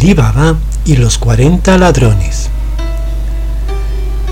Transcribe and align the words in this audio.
Alí 0.00 0.14
Baba 0.14 0.56
y 0.86 0.96
los 0.96 1.18
40 1.18 1.76
ladrones. 1.76 2.48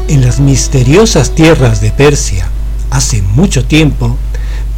En 0.08 0.22
las 0.22 0.40
misteriosas 0.40 1.34
tierras 1.34 1.82
de 1.82 1.90
Persia, 1.90 2.48
hace 2.90 3.20
mucho 3.20 3.66
tiempo, 3.66 4.16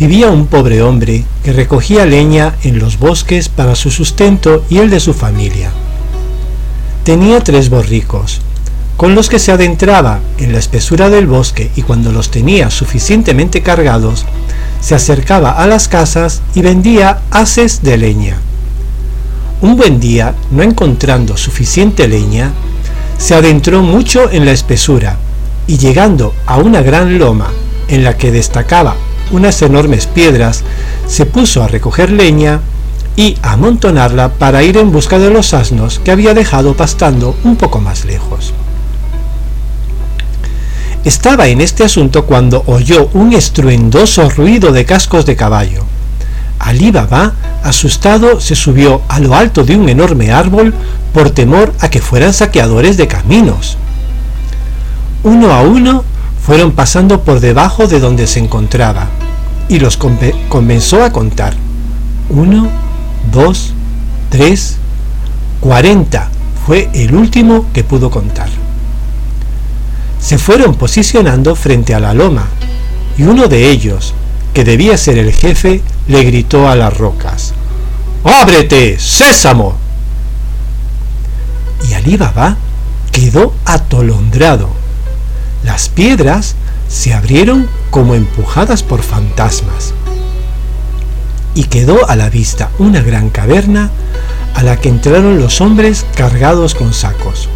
vivía 0.01 0.31
un 0.31 0.49
pobre 0.49 0.83
hombre 0.83 1.25
que 1.45 1.53
recogía 1.53 2.07
leña 2.07 2.57
en 2.65 2.81
los 2.81 2.99
bosques 2.99 3.49
para 3.49 3.77
su 3.77 3.93
sustento 3.93 4.65
y 4.69 4.79
el 4.79 4.91
de 4.91 4.99
su 4.99 5.15
familia. 5.15 5.71
Tenía 7.05 7.39
tres 7.45 7.71
borricos, 7.71 8.41
con 8.97 9.15
los 9.15 9.29
que 9.29 9.39
se 9.39 9.53
adentraba 9.53 10.19
en 10.39 10.53
la 10.53 10.59
espesura 10.59 11.09
del 11.09 11.29
bosque 11.29 11.71
y 11.77 11.83
cuando 11.83 12.11
los 12.11 12.33
tenía 12.33 12.69
suficientemente 12.69 13.63
cargados, 13.63 14.27
se 14.81 14.97
acercaba 14.97 15.53
a 15.53 15.69
las 15.69 15.87
casas 15.87 16.43
y 16.53 16.63
vendía 16.63 17.21
haces 17.31 17.85
de 17.85 17.97
leña. 17.97 18.41
Un 19.63 19.77
buen 19.77 20.01
día, 20.01 20.35
no 20.51 20.63
encontrando 20.63 21.37
suficiente 21.37 22.09
leña, 22.09 22.53
se 23.19 23.35
adentró 23.35 23.83
mucho 23.83 24.31
en 24.31 24.47
la 24.47 24.53
espesura 24.53 25.19
y 25.67 25.77
llegando 25.77 26.35
a 26.47 26.57
una 26.57 26.81
gran 26.81 27.19
loma 27.19 27.49
en 27.89 28.03
la 28.03 28.17
que 28.17 28.33
destacaba 28.33 28.97
unas 29.31 29.61
enormes 29.61 30.07
piedras, 30.07 30.65
se 31.07 31.27
puso 31.27 31.63
a 31.63 31.69
recoger 31.69 32.11
leña 32.11 32.61
y 33.17 33.37
amontonarla 33.43 34.31
para 34.31 34.63
ir 34.63 34.79
en 34.79 34.93
busca 34.93 35.19
de 35.19 35.29
los 35.29 35.53
asnos 35.53 35.99
que 35.99 36.11
había 36.11 36.33
dejado 36.33 36.75
pastando 36.75 37.37
un 37.45 37.57
poco 37.57 37.81
más 37.81 38.07
lejos. 38.07 38.55
Estaba 41.05 41.49
en 41.49 41.61
este 41.61 41.85
asunto 41.85 42.25
cuando 42.25 42.63
oyó 42.67 43.11
un 43.13 43.35
estruendoso 43.35 44.31
ruido 44.31 44.73
de 44.73 44.87
cascos 44.87 45.27
de 45.27 45.37
caballo. 45.37 45.85
Alí 46.61 46.91
Baba, 46.91 47.33
asustado, 47.65 48.39
se 48.39 48.55
subió 48.55 49.01
a 49.09 49.19
lo 49.19 49.35
alto 49.35 49.65
de 49.65 49.77
un 49.77 49.89
enorme 49.89 50.31
árbol 50.31 50.75
por 51.13 51.31
temor 51.31 51.73
a 51.81 51.89
que 51.89 52.01
fueran 52.01 52.35
saqueadores 52.35 52.99
de 52.99 53.09
caminos. 53.09 53.79
Uno 55.25 55.53
a 55.53 55.63
uno 55.63 56.05
fueron 56.45 56.73
pasando 56.73 57.23
por 57.23 57.41
debajo 57.41 57.87
de 57.87 57.99
donde 57.99 58.27
se 58.27 58.41
encontraba 58.41 59.09
y 59.69 59.79
los 59.79 59.97
comenzó 59.97 61.03
a 61.03 61.13
contar. 61.13 61.55
Uno, 62.29 62.69
dos, 63.33 63.73
tres, 64.29 64.77
cuarenta 65.61 66.29
fue 66.67 66.91
el 66.93 67.15
último 67.15 67.67
que 67.73 67.85
pudo 67.85 68.11
contar. 68.11 68.49
Se 70.21 70.37
fueron 70.37 70.75
posicionando 70.75 71.57
frente 71.57 71.95
a 71.95 72.01
la 72.01 72.13
loma 72.13 72.47
y 73.17 73.23
uno 73.23 73.49
de 73.49 73.71
ellos, 73.71 74.13
que 74.53 74.65
debía 74.65 74.99
ser 74.99 75.17
el 75.19 75.33
jefe, 75.33 75.83
le 76.11 76.25
gritó 76.25 76.69
a 76.69 76.75
las 76.75 76.99
rocas. 76.99 77.55
¡Ábrete, 78.25 78.99
sésamo! 78.99 79.77
Y 81.89 81.95
Alí 81.95 82.17
Baba 82.17 82.57
quedó 83.13 83.55
atolondrado. 83.65 84.69
Las 85.63 85.89
piedras 85.89 86.57
se 86.89 87.15
abrieron 87.15 87.69
como 87.91 88.17
empujadas 88.17 88.83
por 88.83 89.03
fantasmas. 89.03 89.95
Y 91.55 91.65
quedó 91.65 92.11
a 92.11 92.17
la 92.17 92.29
vista 92.29 92.71
una 92.81 93.03
gran 93.03 93.31
caverna 93.31 93.91
a 94.55 94.65
la 94.65 94.79
que 94.81 94.89
entraron 94.89 95.39
los 95.39 95.61
hombres 95.61 96.05
cargados 96.17 96.75
con 96.75 96.93
sacos. 96.93 97.49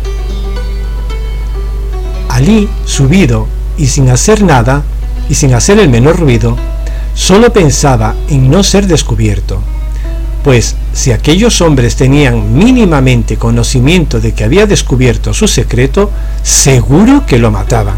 Alí, 2.28 2.68
subido 2.84 3.48
y 3.76 3.88
sin 3.88 4.10
hacer 4.10 4.44
nada, 4.44 4.84
y 5.28 5.34
sin 5.34 5.54
hacer 5.54 5.80
el 5.80 5.88
menor 5.88 6.20
ruido, 6.20 6.56
solo 7.14 7.52
pensaba 7.52 8.14
en 8.28 8.50
no 8.50 8.62
ser 8.62 8.86
descubierto, 8.86 9.60
pues 10.42 10.76
si 10.92 11.10
aquellos 11.10 11.60
hombres 11.60 11.96
tenían 11.96 12.56
mínimamente 12.56 13.36
conocimiento 13.36 14.20
de 14.20 14.32
que 14.32 14.44
había 14.44 14.66
descubierto 14.66 15.32
su 15.32 15.48
secreto, 15.48 16.10
seguro 16.42 17.24
que 17.26 17.38
lo 17.38 17.50
mataban. 17.50 17.96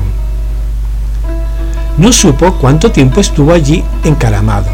No 1.98 2.12
supo 2.12 2.54
cuánto 2.54 2.92
tiempo 2.92 3.20
estuvo 3.20 3.52
allí 3.52 3.82
encaramado, 4.04 4.68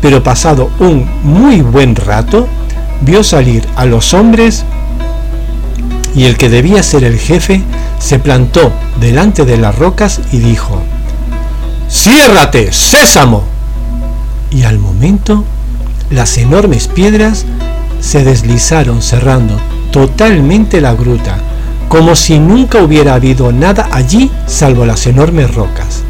pero 0.00 0.22
pasado 0.22 0.70
un 0.78 1.06
muy 1.22 1.60
buen 1.60 1.96
rato, 1.96 2.48
vio 3.02 3.22
salir 3.22 3.66
a 3.76 3.84
los 3.84 4.14
hombres 4.14 4.64
y 6.14 6.24
el 6.24 6.36
que 6.36 6.48
debía 6.48 6.82
ser 6.82 7.04
el 7.04 7.18
jefe 7.18 7.60
se 7.98 8.18
plantó 8.18 8.72
delante 9.00 9.44
de 9.44 9.58
las 9.58 9.76
rocas 9.76 10.20
y 10.32 10.38
dijo, 10.38 10.80
¡Ciérrate, 11.90 12.72
sésamo! 12.72 13.53
Y 14.54 14.62
al 14.62 14.78
momento 14.78 15.44
las 16.10 16.38
enormes 16.38 16.86
piedras 16.86 17.44
se 18.00 18.22
deslizaron 18.22 19.02
cerrando 19.02 19.58
totalmente 19.90 20.80
la 20.80 20.94
gruta, 20.94 21.38
como 21.88 22.14
si 22.14 22.38
nunca 22.38 22.82
hubiera 22.82 23.14
habido 23.14 23.52
nada 23.52 23.88
allí 23.90 24.30
salvo 24.46 24.86
las 24.86 25.06
enormes 25.06 25.54
rocas. 25.54 26.02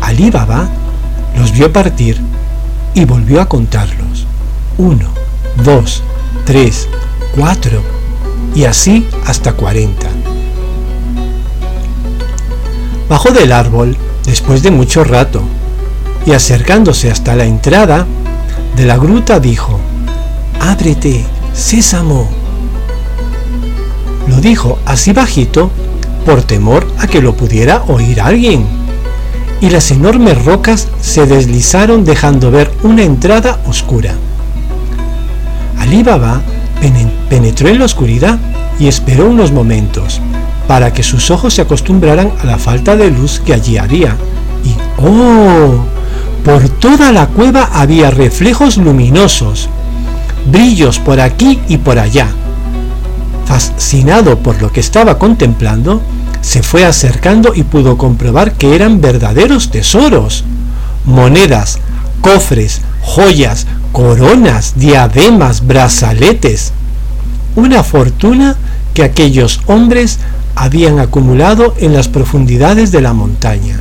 Alí 0.00 0.30
Baba 0.30 0.68
los 1.36 1.52
vio 1.52 1.72
partir 1.72 2.20
y 2.94 3.04
volvió 3.04 3.40
a 3.40 3.48
contarlos. 3.48 4.26
Uno, 4.78 5.08
dos, 5.64 6.02
tres, 6.44 6.88
cuatro 7.34 7.82
y 8.54 8.64
así 8.64 9.06
hasta 9.26 9.52
cuarenta. 9.52 10.08
Bajó 13.08 13.30
del 13.30 13.52
árbol 13.52 13.96
después 14.24 14.62
de 14.62 14.70
mucho 14.70 15.02
rato 15.02 15.42
y 16.28 16.32
acercándose 16.32 17.10
hasta 17.10 17.34
la 17.34 17.46
entrada 17.46 18.06
de 18.76 18.84
la 18.84 18.98
gruta 18.98 19.40
dijo, 19.40 19.80
Ábrete, 20.60 21.24
sésamo. 21.54 22.28
Lo 24.26 24.36
dijo 24.36 24.78
así 24.84 25.14
bajito 25.14 25.70
por 26.26 26.42
temor 26.42 26.86
a 26.98 27.06
que 27.06 27.22
lo 27.22 27.34
pudiera 27.34 27.82
oír 27.88 28.20
alguien. 28.20 28.66
Y 29.62 29.70
las 29.70 29.90
enormes 29.90 30.44
rocas 30.44 30.88
se 31.00 31.24
deslizaron 31.24 32.04
dejando 32.04 32.50
ver 32.50 32.70
una 32.82 33.04
entrada 33.04 33.60
oscura. 33.66 34.12
Alí 35.78 36.02
Baba 36.02 36.42
penetró 37.30 37.68
en 37.68 37.78
la 37.78 37.86
oscuridad 37.86 38.38
y 38.78 38.86
esperó 38.86 39.30
unos 39.30 39.50
momentos 39.50 40.20
para 40.66 40.92
que 40.92 41.02
sus 41.02 41.30
ojos 41.30 41.54
se 41.54 41.62
acostumbraran 41.62 42.32
a 42.42 42.44
la 42.44 42.58
falta 42.58 42.98
de 42.98 43.10
luz 43.10 43.40
que 43.40 43.54
allí 43.54 43.78
había. 43.78 44.14
Y 44.62 44.74
¡oh! 45.02 45.86
Por 46.44 46.68
toda 46.68 47.12
la 47.12 47.26
cueva 47.26 47.68
había 47.72 48.10
reflejos 48.10 48.76
luminosos, 48.78 49.68
brillos 50.50 50.98
por 50.98 51.20
aquí 51.20 51.60
y 51.68 51.78
por 51.78 51.98
allá. 51.98 52.28
Fascinado 53.46 54.38
por 54.38 54.60
lo 54.60 54.72
que 54.72 54.80
estaba 54.80 55.18
contemplando, 55.18 56.02
se 56.40 56.62
fue 56.62 56.84
acercando 56.84 57.52
y 57.54 57.62
pudo 57.62 57.98
comprobar 57.98 58.52
que 58.52 58.74
eran 58.74 59.00
verdaderos 59.00 59.70
tesoros. 59.70 60.44
Monedas, 61.04 61.78
cofres, 62.20 62.80
joyas, 63.02 63.66
coronas, 63.92 64.74
diademas, 64.76 65.66
brazaletes. 65.66 66.72
Una 67.56 67.82
fortuna 67.82 68.56
que 68.94 69.02
aquellos 69.02 69.60
hombres 69.66 70.18
habían 70.54 70.98
acumulado 70.98 71.74
en 71.78 71.92
las 71.94 72.08
profundidades 72.08 72.92
de 72.92 73.00
la 73.00 73.12
montaña. 73.12 73.80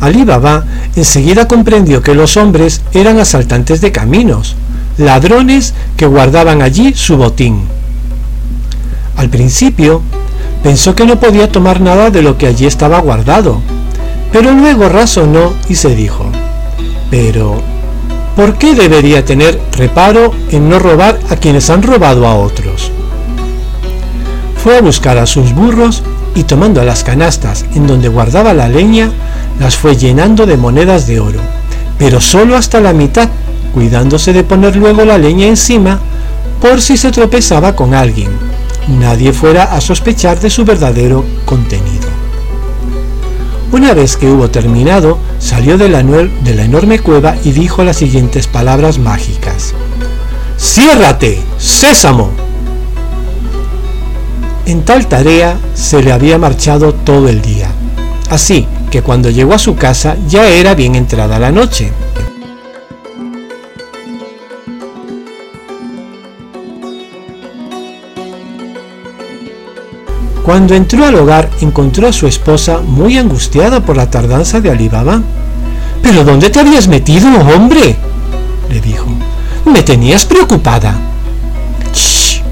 Ali 0.00 0.24
Baba 0.24 0.64
enseguida 0.96 1.48
comprendió 1.48 2.02
que 2.02 2.14
los 2.14 2.36
hombres 2.36 2.82
eran 2.92 3.18
asaltantes 3.18 3.80
de 3.80 3.92
caminos, 3.92 4.56
ladrones 4.96 5.74
que 5.96 6.06
guardaban 6.06 6.62
allí 6.62 6.94
su 6.94 7.16
botín. 7.16 7.62
Al 9.16 9.28
principio 9.28 10.02
pensó 10.62 10.94
que 10.94 11.04
no 11.04 11.18
podía 11.18 11.50
tomar 11.50 11.80
nada 11.80 12.10
de 12.10 12.22
lo 12.22 12.38
que 12.38 12.46
allí 12.46 12.66
estaba 12.66 13.00
guardado, 13.00 13.60
pero 14.32 14.52
luego 14.52 14.88
razonó 14.88 15.52
y 15.68 15.74
se 15.74 15.94
dijo, 15.94 16.26
pero 17.10 17.60
¿por 18.36 18.56
qué 18.58 18.74
debería 18.74 19.24
tener 19.24 19.60
reparo 19.76 20.32
en 20.50 20.68
no 20.68 20.78
robar 20.78 21.18
a 21.30 21.36
quienes 21.36 21.70
han 21.70 21.82
robado 21.82 22.26
a 22.26 22.36
otros? 22.36 22.92
Fue 24.62 24.76
a 24.76 24.82
buscar 24.82 25.18
a 25.18 25.26
sus 25.26 25.52
burros 25.54 26.02
y 26.34 26.44
tomando 26.44 26.84
las 26.84 27.04
canastas 27.04 27.64
en 27.74 27.86
donde 27.86 28.08
guardaba 28.08 28.54
la 28.54 28.68
leña, 28.68 29.10
las 29.58 29.76
fue 29.76 29.96
llenando 29.96 30.46
de 30.46 30.56
monedas 30.56 31.06
de 31.06 31.20
oro, 31.20 31.40
pero 31.98 32.20
solo 32.20 32.56
hasta 32.56 32.80
la 32.80 32.92
mitad, 32.92 33.28
cuidándose 33.74 34.32
de 34.32 34.44
poner 34.44 34.76
luego 34.76 35.04
la 35.04 35.18
leña 35.18 35.46
encima 35.46 36.00
por 36.60 36.80
si 36.80 36.96
se 36.96 37.10
tropezaba 37.10 37.74
con 37.74 37.94
alguien. 37.94 38.30
Nadie 38.88 39.32
fuera 39.32 39.64
a 39.64 39.80
sospechar 39.80 40.40
de 40.40 40.50
su 40.50 40.64
verdadero 40.64 41.24
contenido. 41.44 42.08
Una 43.70 43.92
vez 43.92 44.16
que 44.16 44.30
hubo 44.30 44.48
terminado, 44.48 45.18
salió 45.38 45.76
de 45.76 45.90
la, 45.90 46.02
de 46.02 46.54
la 46.54 46.64
enorme 46.64 47.00
cueva 47.00 47.36
y 47.44 47.52
dijo 47.52 47.84
las 47.84 47.98
siguientes 47.98 48.46
palabras 48.46 48.98
mágicas. 48.98 49.74
¡Ciérrate, 50.58 51.42
sésamo! 51.58 52.47
En 54.68 54.84
tal 54.84 55.06
tarea 55.06 55.58
se 55.72 56.02
le 56.02 56.12
había 56.12 56.36
marchado 56.36 56.92
todo 56.92 57.30
el 57.30 57.40
día, 57.40 57.70
así 58.28 58.66
que 58.90 59.00
cuando 59.00 59.30
llegó 59.30 59.54
a 59.54 59.58
su 59.58 59.76
casa 59.76 60.14
ya 60.28 60.46
era 60.46 60.74
bien 60.74 60.94
entrada 60.94 61.38
la 61.38 61.50
noche. 61.50 61.90
Cuando 70.44 70.74
entró 70.74 71.06
al 71.06 71.14
hogar 71.14 71.48
encontró 71.62 72.06
a 72.06 72.12
su 72.12 72.26
esposa 72.26 72.80
muy 72.80 73.16
angustiada 73.16 73.80
por 73.80 73.96
la 73.96 74.10
tardanza 74.10 74.60
de 74.60 74.70
Alibaba. 74.70 75.22
¿Pero 76.02 76.24
dónde 76.24 76.50
te 76.50 76.60
habías 76.60 76.88
metido, 76.88 77.28
hombre? 77.54 77.96
le 78.68 78.80
dijo. 78.82 79.06
Me 79.64 79.82
tenías 79.82 80.26
preocupada. 80.26 80.94
Shh, 81.94 82.42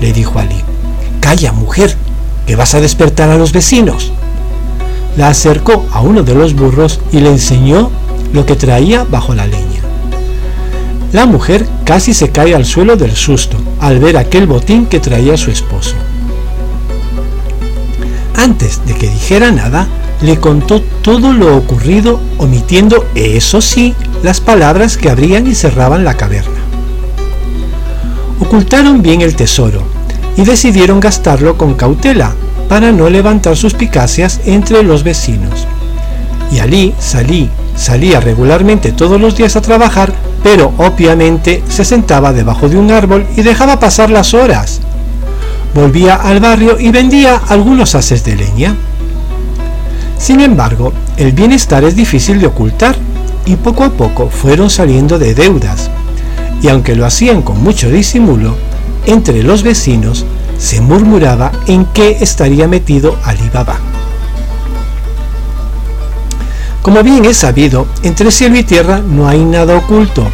le 0.00 0.10
dijo 0.10 0.38
Ali. 0.38 0.73
Calla, 1.24 1.52
mujer, 1.52 1.96
que 2.46 2.54
vas 2.54 2.74
a 2.74 2.82
despertar 2.82 3.30
a 3.30 3.38
los 3.38 3.54
vecinos. 3.54 4.12
La 5.16 5.28
acercó 5.28 5.86
a 5.90 6.02
uno 6.02 6.22
de 6.22 6.34
los 6.34 6.52
burros 6.52 7.00
y 7.12 7.20
le 7.20 7.30
enseñó 7.30 7.90
lo 8.34 8.44
que 8.44 8.56
traía 8.56 9.04
bajo 9.04 9.34
la 9.34 9.46
leña. 9.46 9.80
La 11.14 11.24
mujer 11.24 11.66
casi 11.84 12.12
se 12.12 12.28
cae 12.28 12.54
al 12.54 12.66
suelo 12.66 12.96
del 12.96 13.16
susto 13.16 13.56
al 13.80 14.00
ver 14.00 14.18
aquel 14.18 14.46
botín 14.46 14.84
que 14.84 15.00
traía 15.00 15.38
su 15.38 15.50
esposo. 15.50 15.94
Antes 18.36 18.84
de 18.84 18.92
que 18.92 19.08
dijera 19.08 19.50
nada, 19.50 19.88
le 20.20 20.38
contó 20.38 20.82
todo 21.00 21.32
lo 21.32 21.56
ocurrido, 21.56 22.20
omitiendo, 22.36 23.06
eso 23.14 23.62
sí, 23.62 23.94
las 24.22 24.40
palabras 24.40 24.98
que 24.98 25.08
abrían 25.08 25.46
y 25.46 25.54
cerraban 25.54 26.04
la 26.04 26.18
caverna. 26.18 26.60
Ocultaron 28.40 29.00
bien 29.00 29.22
el 29.22 29.34
tesoro 29.34 30.03
y 30.36 30.44
decidieron 30.44 31.00
gastarlo 31.00 31.56
con 31.56 31.74
cautela 31.74 32.32
para 32.68 32.92
no 32.92 33.08
levantar 33.10 33.56
suspicacias 33.56 34.40
entre 34.46 34.82
los 34.82 35.02
vecinos. 35.02 35.66
Y 36.50 36.58
Ali 36.58 36.94
salí, 36.98 37.50
salía 37.76 38.20
regularmente 38.20 38.92
todos 38.92 39.20
los 39.20 39.36
días 39.36 39.56
a 39.56 39.60
trabajar, 39.60 40.12
pero 40.42 40.72
obviamente 40.78 41.62
se 41.68 41.84
sentaba 41.84 42.32
debajo 42.32 42.68
de 42.68 42.76
un 42.76 42.90
árbol 42.90 43.26
y 43.36 43.42
dejaba 43.42 43.80
pasar 43.80 44.10
las 44.10 44.34
horas, 44.34 44.80
volvía 45.74 46.14
al 46.14 46.40
barrio 46.40 46.78
y 46.78 46.90
vendía 46.90 47.40
algunos 47.48 47.94
haces 47.94 48.24
de 48.24 48.36
leña. 48.36 48.76
Sin 50.18 50.40
embargo, 50.40 50.92
el 51.16 51.32
bienestar 51.32 51.84
es 51.84 51.96
difícil 51.96 52.40
de 52.40 52.46
ocultar 52.46 52.96
y 53.46 53.56
poco 53.56 53.84
a 53.84 53.90
poco 53.90 54.30
fueron 54.30 54.70
saliendo 54.70 55.18
de 55.18 55.34
deudas. 55.34 55.90
Y 56.62 56.68
aunque 56.68 56.94
lo 56.94 57.04
hacían 57.04 57.42
con 57.42 57.62
mucho 57.62 57.90
disimulo, 57.90 58.56
entre 59.06 59.42
los 59.42 59.62
vecinos 59.62 60.24
se 60.58 60.80
murmuraba 60.80 61.52
en 61.66 61.84
qué 61.86 62.18
estaría 62.20 62.68
metido 62.68 63.16
Ali 63.24 63.50
Baba. 63.52 63.78
Como 66.82 67.02
bien 67.02 67.24
es 67.24 67.38
sabido, 67.38 67.86
entre 68.02 68.30
cielo 68.30 68.58
y 68.58 68.62
tierra 68.62 69.00
no 69.00 69.26
hay 69.26 69.42
nada 69.42 69.76
oculto, 69.76 70.26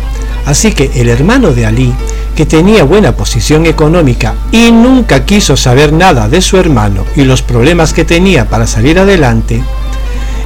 así 0.46 0.72
que 0.72 0.90
el 0.96 1.08
hermano 1.08 1.52
de 1.52 1.66
Ali 1.66 1.94
que 2.34 2.46
tenía 2.46 2.84
buena 2.84 3.12
posición 3.12 3.66
económica 3.66 4.34
y 4.50 4.72
nunca 4.72 5.24
quiso 5.24 5.56
saber 5.56 5.92
nada 5.92 6.28
de 6.28 6.40
su 6.40 6.56
hermano 6.56 7.04
y 7.14 7.24
los 7.24 7.42
problemas 7.42 7.92
que 7.92 8.04
tenía 8.04 8.48
para 8.48 8.66
salir 8.66 8.98
adelante, 8.98 9.62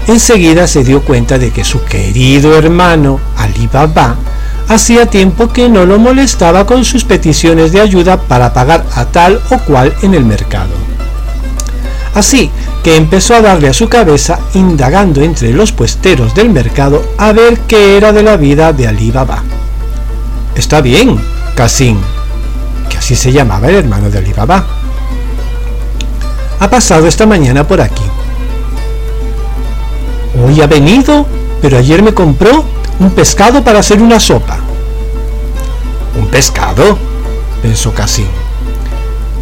enseguida 0.07 0.67
se 0.67 0.85
dio 0.85 1.03
cuenta 1.03 1.39
de 1.39 1.53
que 1.53 1.65
su 1.65 1.85
querido 1.85 2.57
hermano 2.59 3.21
Ali 3.37 3.69
Baba 3.73 4.17
hacía 4.69 5.07
tiempo 5.07 5.49
que 5.49 5.69
no 5.69 5.85
lo 5.85 5.99
molestaba 5.99 6.67
con 6.67 6.85
sus 6.85 7.05
peticiones 7.05 7.73
de 7.73 7.81
ayuda 7.81 8.21
para 8.21 8.53
pagar 8.53 8.85
a 8.95 9.05
tal 9.07 9.41
o 9.51 9.59
cual 9.59 9.95
en 10.03 10.15
el 10.15 10.25
mercado. 10.25 10.73
Así 12.15 12.51
que 12.83 12.97
empezó 12.97 13.35
a 13.35 13.41
darle 13.41 13.69
a 13.69 13.75
su 13.75 13.89
cabeza 13.89 14.39
indagando 14.55 15.23
entre 15.23 15.53
los 15.53 15.73
puesteros 15.73 16.35
del 16.35 16.51
mercado 16.51 17.05
a 17.19 17.33
ver 17.33 17.59
qué 17.61 17.97
era 17.97 18.13
de 18.13 18.23
la 18.23 18.37
vida 18.37 18.73
de 18.73 18.87
Ali 18.87 19.11
Baba. 19.11 19.43
Está 20.55 20.81
bien, 20.81 21.19
Casim, 21.57 21.99
que 22.89 22.99
así 22.99 23.17
se 23.17 23.33
llamaba 23.33 23.69
el 23.69 23.77
hermano 23.77 24.11
de 24.11 24.19
Alibaba. 24.19 24.65
Ha 26.61 26.71
pasado 26.71 27.09
esta 27.09 27.27
mañana 27.27 27.67
por 27.67 27.81
aquí. 27.81 28.05
Hoy 30.45 30.61
ha 30.61 30.67
venido, 30.67 31.27
pero 31.61 31.79
ayer 31.79 32.03
me 32.03 32.15
compró 32.15 32.65
un 32.99 33.11
pescado 33.11 33.63
para 33.63 33.81
hacer 33.81 34.01
una 34.01 34.21
sopa. 34.21 34.59
¿Un 36.19 36.27
pescado? 36.29 36.99
pensó 37.63 37.93
Casim. 37.93 38.27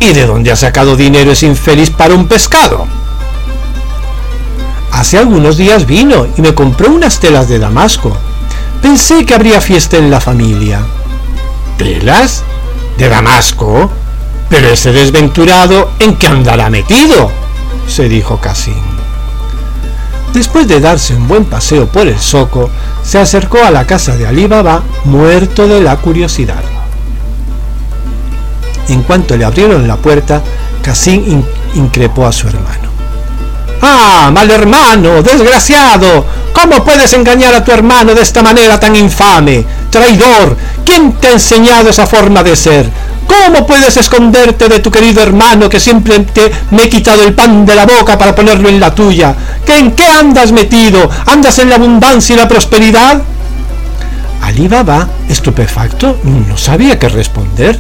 ¿Y 0.00 0.12
de 0.12 0.26
dónde 0.26 0.50
ha 0.50 0.56
sacado 0.56 0.96
dinero 0.96 1.32
ese 1.32 1.46
infeliz 1.46 1.90
para 1.90 2.14
un 2.14 2.26
pescado? 2.26 2.87
Hace 4.93 5.19
algunos 5.19 5.56
días 5.56 5.87
vino 5.87 6.26
y 6.37 6.43
me 6.43 6.54
compró 6.54 6.90
unas 6.90 7.19
telas 7.20 7.49
de 7.49 7.58
Damasco. 7.58 8.16
Pensé 8.81 9.25
que 9.25 9.34
habría 9.34 9.60
fiesta 9.60 9.96
en 9.96 10.10
la 10.10 10.20
familia. 10.20 10.81
¿Telas? 11.78 12.44
¿De 12.99 13.08
Damasco? 13.08 13.90
Pero 14.49 14.69
ese 14.69 14.93
desventurado, 14.93 15.90
¿en 15.99 16.16
qué 16.16 16.26
andará 16.26 16.69
metido? 16.69 17.31
se 17.88 18.08
dijo 18.08 18.38
Cassim. 18.38 18.92
Después 20.32 20.67
de 20.67 20.81
darse 20.81 21.14
un 21.14 21.29
buen 21.29 21.44
paseo 21.44 21.87
por 21.87 22.06
el 22.06 22.19
Soco, 22.19 22.70
se 23.02 23.19
acercó 23.19 23.58
a 23.64 23.70
la 23.70 23.87
casa 23.87 24.17
de 24.17 24.26
Ali 24.26 24.46
Baba, 24.46 24.82
muerto 25.05 25.69
de 25.69 25.81
la 25.81 25.96
curiosidad. 25.96 26.62
En 28.88 29.02
cuanto 29.02 29.37
le 29.37 29.44
abrieron 29.44 29.87
la 29.87 29.96
puerta, 29.96 30.43
Cassim 30.82 31.43
increpó 31.75 32.26
a 32.26 32.32
su 32.32 32.49
hermano. 32.49 32.92
¡Ah, 33.82 34.31
mal 34.32 34.49
hermano! 34.49 35.23
¡Desgraciado! 35.23 36.25
¿Cómo 36.52 36.84
puedes 36.84 37.12
engañar 37.14 37.52
a 37.52 37.64
tu 37.64 37.73
hermano 37.73 38.14
de 38.14 38.23
esta 38.23 38.40
manera 38.40 38.79
tan 38.79 38.94
infame? 38.94 39.64
¡Traidor! 39.90 40.56
¿Quién 40.84 41.14
te 41.14 41.26
ha 41.26 41.32
enseñado 41.32 41.90
esa 41.90 42.06
forma 42.06 42.44
de 42.44 42.55
ser? 42.55 42.88
¿Cómo 43.26 43.67
puedes 43.67 43.96
esconderte 43.96 44.69
de 44.69 44.79
tu 44.79 44.90
querido 44.93 45.20
hermano 45.20 45.69
que 45.69 45.81
siempre 45.81 46.20
te 46.20 46.52
me 46.70 46.84
he 46.84 46.88
quitado 46.88 47.25
el 47.25 47.34
pan 47.34 47.67
de 47.67 47.75
la 47.75 47.84
boca 47.84 48.17
para 48.17 48.34
ponerlo 48.34 48.69
en 48.69 48.79
la 48.79 48.94
tuya? 48.94 49.34
¿Que 49.67 49.79
¿En 49.79 49.93
qué 49.93 50.06
andas 50.06 50.52
metido? 50.52 51.11
¿Andas 51.26 51.58
en 51.58 51.69
la 51.69 51.76
abundancia 51.76 52.35
y 52.35 52.38
la 52.38 52.46
prosperidad? 52.46 53.20
Ali 54.43 54.69
Baba, 54.69 55.08
estupefacto, 55.28 56.19
no 56.23 56.56
sabía 56.56 56.99
qué 56.99 57.08
responder. 57.08 57.78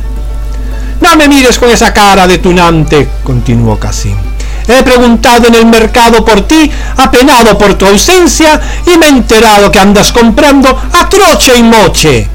No 1.00 1.16
me 1.16 1.28
mires 1.28 1.58
con 1.58 1.70
esa 1.70 1.92
cara 1.92 2.26
de 2.26 2.38
tunante, 2.38 3.08
continuó 3.22 3.78
Casim. 3.78 4.31
He 4.68 4.82
preguntado 4.82 5.48
en 5.48 5.54
el 5.54 5.66
mercado 5.66 6.24
por 6.24 6.42
ti, 6.42 6.70
apenado 6.96 7.58
por 7.58 7.74
tu 7.74 7.86
ausencia, 7.86 8.60
y 8.86 8.98
me 8.98 9.06
he 9.06 9.10
enterado 9.10 9.70
que 9.70 9.78
andas 9.78 10.12
comprando 10.12 10.68
a 10.68 11.08
troche 11.08 11.56
y 11.56 11.62
moche. 11.62 12.28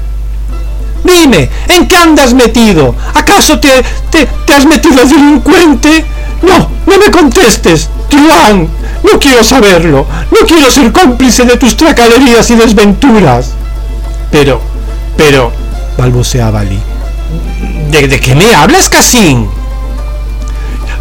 Dime, 1.04 1.48
¿en 1.68 1.86
qué 1.86 1.96
andas 1.96 2.34
metido? 2.34 2.94
¿Acaso 3.14 3.58
te, 3.60 3.82
te, 4.10 4.54
has 4.54 4.66
metido 4.66 5.04
delincuente? 5.04 6.04
No, 6.42 6.70
no 6.86 6.98
me 6.98 7.10
contestes, 7.10 7.88
Truán. 8.08 8.68
No 9.02 9.18
quiero 9.18 9.44
saberlo. 9.44 10.06
No 10.30 10.46
quiero 10.46 10.70
ser 10.70 10.92
cómplice 10.92 11.44
de 11.44 11.56
tus 11.56 11.76
tracalerías 11.76 12.50
y 12.50 12.56
desventuras. 12.56 13.52
Pero, 14.30 14.60
pero, 15.16 15.52
balbuceaba 15.96 16.60
Ali. 16.60 16.80
¿De, 17.90 18.08
de 18.08 18.20
qué 18.20 18.34
me 18.34 18.54
hablas, 18.54 18.88
Casín? 18.88 19.48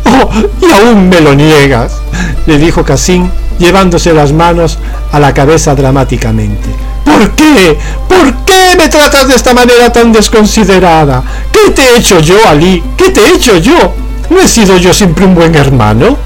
Oh, 0.07 0.29
y 0.61 0.71
aún 0.71 1.09
me 1.09 1.19
lo 1.19 1.35
niegas, 1.35 1.97
le 2.45 2.57
dijo 2.57 2.83
Casín, 2.83 3.29
llevándose 3.59 4.13
las 4.13 4.31
manos 4.31 4.77
a 5.11 5.19
la 5.19 5.33
cabeza 5.33 5.75
dramáticamente. 5.75 6.69
¿Por 7.03 7.31
qué? 7.31 7.77
¿Por 8.07 8.33
qué 8.45 8.75
me 8.77 8.87
tratas 8.87 9.27
de 9.27 9.35
esta 9.35 9.53
manera 9.53 9.91
tan 9.91 10.11
desconsiderada? 10.11 11.23
¿Qué 11.51 11.71
te 11.71 11.81
he 11.81 11.97
hecho 11.97 12.19
yo, 12.19 12.37
Ali? 12.47 12.83
¿Qué 12.95 13.09
te 13.09 13.21
he 13.21 13.35
hecho 13.35 13.57
yo? 13.57 13.93
¿No 14.29 14.41
he 14.41 14.47
sido 14.47 14.77
yo 14.77 14.93
siempre 14.93 15.25
un 15.25 15.35
buen 15.35 15.55
hermano? 15.55 16.17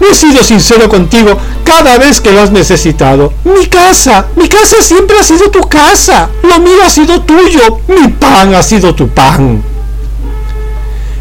¿No 0.00 0.06
he 0.10 0.14
sido 0.14 0.42
sincero 0.42 0.88
contigo 0.88 1.36
cada 1.64 1.98
vez 1.98 2.20
que 2.20 2.30
lo 2.30 2.40
has 2.40 2.50
necesitado? 2.50 3.32
Mi 3.44 3.66
casa, 3.66 4.26
mi 4.36 4.48
casa 4.48 4.76
siempre 4.80 5.16
ha 5.20 5.24
sido 5.24 5.50
tu 5.50 5.60
casa. 5.60 6.28
Lo 6.42 6.60
mío 6.60 6.78
ha 6.84 6.90
sido 6.90 7.20
tuyo. 7.22 7.80
Mi 7.88 8.08
pan 8.08 8.54
ha 8.54 8.62
sido 8.62 8.94
tu 8.94 9.08
pan. 9.08 9.62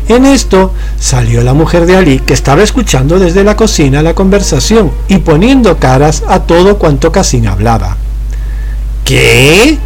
En 0.09 0.25
esto 0.25 0.73
salió 0.99 1.43
la 1.43 1.53
mujer 1.53 1.85
de 1.85 1.97
Ali, 1.97 2.19
que 2.19 2.33
estaba 2.33 2.63
escuchando 2.63 3.19
desde 3.19 3.43
la 3.43 3.57
cocina 3.57 4.01
la 4.01 4.13
conversación 4.13 4.91
y 5.09 5.17
poniendo 5.17 5.77
caras 5.77 6.23
a 6.27 6.39
todo 6.39 6.77
cuanto 6.77 7.11
Casín 7.11 7.47
hablaba. 7.47 7.97
¿Qué? 9.03 9.77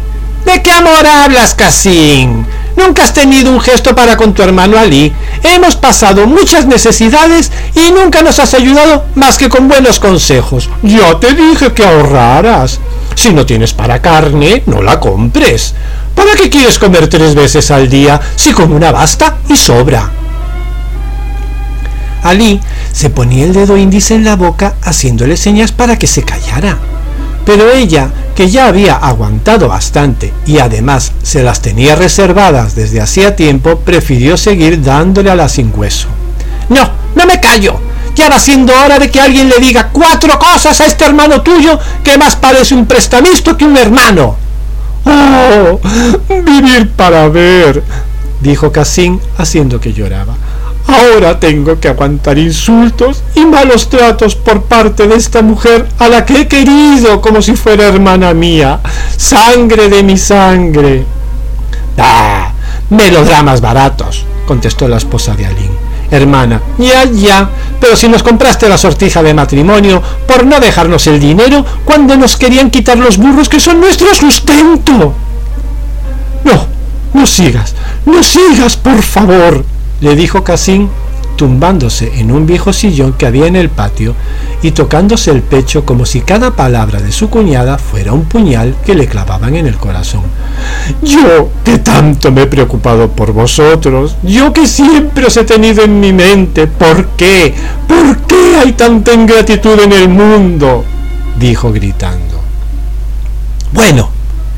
¿De 0.44 0.62
qué 0.62 0.72
amor 0.72 1.04
hablas, 1.06 1.54
Casín? 1.54 2.46
Nunca 2.76 3.04
has 3.04 3.12
tenido 3.12 3.50
un 3.50 3.60
gesto 3.60 3.94
para 3.94 4.16
con 4.16 4.32
tu 4.32 4.42
hermano 4.42 4.78
Ali. 4.78 5.12
Hemos 5.42 5.76
pasado 5.76 6.26
muchas 6.26 6.66
necesidades 6.66 7.50
y 7.74 7.90
nunca 7.90 8.22
nos 8.22 8.38
has 8.38 8.54
ayudado 8.54 9.04
más 9.14 9.38
que 9.38 9.48
con 9.48 9.68
buenos 9.68 9.98
consejos. 9.98 10.70
Yo 10.82 11.16
te 11.16 11.34
dije 11.34 11.72
que 11.72 11.84
ahorraras. 11.84 12.80
Si 13.14 13.32
no 13.32 13.44
tienes 13.44 13.74
para 13.74 14.00
carne, 14.00 14.62
no 14.66 14.82
la 14.82 14.98
compres. 14.98 15.74
¿Para 16.14 16.34
qué 16.34 16.50
quieres 16.50 16.78
comer 16.78 17.08
tres 17.08 17.34
veces 17.34 17.70
al 17.70 17.88
día 17.88 18.20
si 18.36 18.52
con 18.52 18.72
una 18.72 18.92
basta 18.92 19.36
y 19.48 19.56
sobra? 19.56 20.10
Ali 22.22 22.60
se 22.92 23.10
ponía 23.10 23.44
el 23.44 23.52
dedo 23.52 23.76
índice 23.76 24.14
en 24.14 24.24
la 24.24 24.36
boca 24.36 24.74
haciéndole 24.82 25.36
señas 25.36 25.72
para 25.72 25.98
que 25.98 26.06
se 26.06 26.22
callara. 26.22 26.78
Pero 27.44 27.72
ella, 27.72 28.10
que 28.36 28.48
ya 28.48 28.66
había 28.68 28.94
aguantado 28.96 29.68
bastante 29.68 30.32
y 30.46 30.58
además 30.58 31.12
se 31.22 31.42
las 31.42 31.60
tenía 31.60 31.96
reservadas 31.96 32.76
desde 32.76 33.00
hacía 33.00 33.34
tiempo, 33.34 33.80
prefirió 33.80 34.36
seguir 34.36 34.82
dándole 34.82 35.30
a 35.30 35.34
la 35.34 35.48
sin 35.48 35.72
hueso. 35.74 36.08
No, 36.68 36.90
no 37.16 37.26
me 37.26 37.40
callo. 37.40 37.80
Ya 38.14 38.28
va 38.28 38.38
siendo 38.38 38.72
hora 38.78 38.98
de 38.98 39.10
que 39.10 39.20
alguien 39.20 39.48
le 39.48 39.58
diga 39.58 39.88
cuatro 39.88 40.38
cosas 40.38 40.80
a 40.80 40.86
este 40.86 41.04
hermano 41.04 41.40
tuyo 41.40 41.78
que 42.04 42.18
más 42.18 42.36
parece 42.36 42.74
un 42.74 42.86
prestamisto 42.86 43.56
que 43.56 43.64
un 43.64 43.76
hermano. 43.76 44.36
¡Oh! 45.04 45.80
Vivir 46.28 46.90
para 46.90 47.28
ver, 47.28 47.82
dijo 48.40 48.72
Casín 48.72 49.20
haciendo 49.36 49.80
que 49.80 49.92
lloraba. 49.92 50.34
Ahora 50.86 51.38
tengo 51.38 51.78
que 51.78 51.88
aguantar 51.88 52.38
insultos 52.38 53.22
y 53.34 53.46
malos 53.46 53.88
tratos 53.88 54.34
por 54.34 54.64
parte 54.64 55.06
de 55.06 55.14
esta 55.16 55.42
mujer 55.42 55.86
a 55.98 56.08
la 56.08 56.24
que 56.24 56.42
he 56.42 56.48
querido 56.48 57.20
como 57.20 57.40
si 57.40 57.54
fuera 57.54 57.86
hermana 57.86 58.34
mía, 58.34 58.80
sangre 59.16 59.88
de 59.88 60.02
mi 60.02 60.18
sangre. 60.18 61.04
¡Ah! 61.98 62.52
Melodramas 62.90 63.60
baratos, 63.60 64.26
contestó 64.46 64.88
la 64.88 64.98
esposa 64.98 65.34
de 65.34 65.46
Alín. 65.46 65.81
Hermana, 66.12 66.60
ya, 66.76 67.04
ya, 67.04 67.48
pero 67.80 67.96
si 67.96 68.06
nos 68.06 68.22
compraste 68.22 68.68
la 68.68 68.76
sortija 68.76 69.22
de 69.22 69.32
matrimonio 69.32 70.02
por 70.28 70.44
no 70.44 70.60
dejarnos 70.60 71.06
el 71.06 71.18
dinero 71.18 71.64
cuando 71.86 72.18
nos 72.18 72.36
querían 72.36 72.70
quitar 72.70 72.98
los 72.98 73.16
burros 73.16 73.48
que 73.48 73.58
son 73.58 73.80
nuestro 73.80 74.14
sustento. 74.14 75.14
No, 76.44 76.66
no 77.14 77.26
sigas, 77.26 77.74
no 78.04 78.22
sigas, 78.22 78.76
por 78.76 79.00
favor, 79.00 79.64
le 80.02 80.14
dijo 80.14 80.44
Casín, 80.44 80.90
tumbándose 81.36 82.20
en 82.20 82.30
un 82.30 82.46
viejo 82.46 82.72
sillón 82.72 83.14
que 83.14 83.26
había 83.26 83.46
en 83.46 83.56
el 83.56 83.68
patio 83.68 84.14
y 84.62 84.70
tocándose 84.72 85.30
el 85.30 85.42
pecho 85.42 85.84
como 85.84 86.06
si 86.06 86.20
cada 86.20 86.54
palabra 86.54 87.00
de 87.00 87.12
su 87.12 87.30
cuñada 87.30 87.78
fuera 87.78 88.12
un 88.12 88.24
puñal 88.24 88.76
que 88.84 88.94
le 88.94 89.06
clavaban 89.06 89.56
en 89.56 89.66
el 89.66 89.76
corazón. 89.76 90.22
Yo, 91.02 91.50
que 91.64 91.78
tanto 91.78 92.30
me 92.30 92.42
he 92.42 92.46
preocupado 92.46 93.10
por 93.10 93.32
vosotros, 93.32 94.16
yo 94.22 94.52
que 94.52 94.66
siempre 94.66 95.26
os 95.26 95.36
he 95.36 95.44
tenido 95.44 95.82
en 95.82 95.98
mi 96.00 96.12
mente, 96.12 96.66
¿por 96.66 97.08
qué? 97.16 97.54
¿Por 97.88 98.18
qué 98.18 98.56
hay 98.62 98.72
tanta 98.72 99.12
ingratitud 99.12 99.80
en 99.80 99.92
el 99.92 100.08
mundo? 100.08 100.84
dijo 101.38 101.72
gritando. 101.72 102.40
Bueno, 103.72 104.10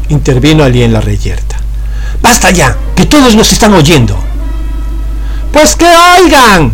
intervino 0.09 0.65
allí 0.65 0.83
en 0.83 0.93
la 0.93 1.01
reyerta. 1.01 1.57
Basta 2.21 2.51
ya, 2.51 2.77
que 2.95 3.07
todos 3.07 3.35
nos 3.35 3.53
están 3.53 3.75
oyendo. 3.75 4.19
Pues 5.55 5.77
que 5.77 5.87
oigan, 5.87 6.73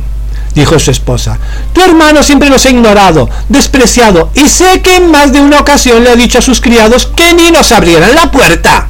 dijo 0.54 0.78
su 0.78 0.90
esposa. 0.90 1.38
Tu 1.74 1.82
hermano 1.82 2.22
siempre 2.22 2.48
nos 2.48 2.64
ha 2.64 2.70
ignorado, 2.70 3.28
despreciado, 3.50 4.30
y 4.34 4.48
sé 4.48 4.80
que 4.80 4.96
en 4.96 5.10
más 5.10 5.34
de 5.34 5.40
una 5.42 5.60
ocasión 5.60 6.02
le 6.02 6.10
ha 6.10 6.16
dicho 6.16 6.38
a 6.38 6.42
sus 6.42 6.62
criados 6.62 7.06
que 7.06 7.34
ni 7.34 7.50
nos 7.50 7.72
abrieran 7.72 8.14
la 8.14 8.30
puerta. 8.30 8.88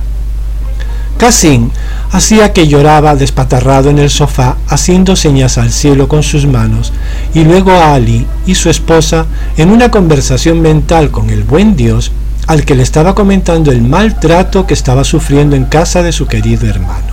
Casín 1.18 1.72
hacía 2.12 2.52
que 2.52 2.68
lloraba 2.68 3.16
despatarrado 3.16 3.90
en 3.90 3.98
el 3.98 4.10
sofá, 4.10 4.56
haciendo 4.68 5.16
señas 5.16 5.58
al 5.58 5.72
cielo 5.72 6.06
con 6.06 6.22
sus 6.22 6.46
manos, 6.46 6.92
y 7.34 7.42
luego 7.42 7.72
a 7.72 7.94
Ali 7.94 8.28
y 8.46 8.54
su 8.54 8.70
esposa 8.70 9.26
en 9.56 9.70
una 9.70 9.90
conversación 9.90 10.60
mental 10.60 11.10
con 11.10 11.30
el 11.30 11.42
buen 11.42 11.74
Dios, 11.74 12.12
al 12.46 12.64
que 12.64 12.76
le 12.76 12.84
estaba 12.84 13.16
comentando 13.16 13.72
el 13.72 13.82
maltrato 13.82 14.68
que 14.68 14.74
estaba 14.74 15.02
sufriendo 15.02 15.56
en 15.56 15.64
casa 15.64 16.04
de 16.04 16.12
su 16.12 16.28
querido 16.28 16.68
hermano. 16.68 17.12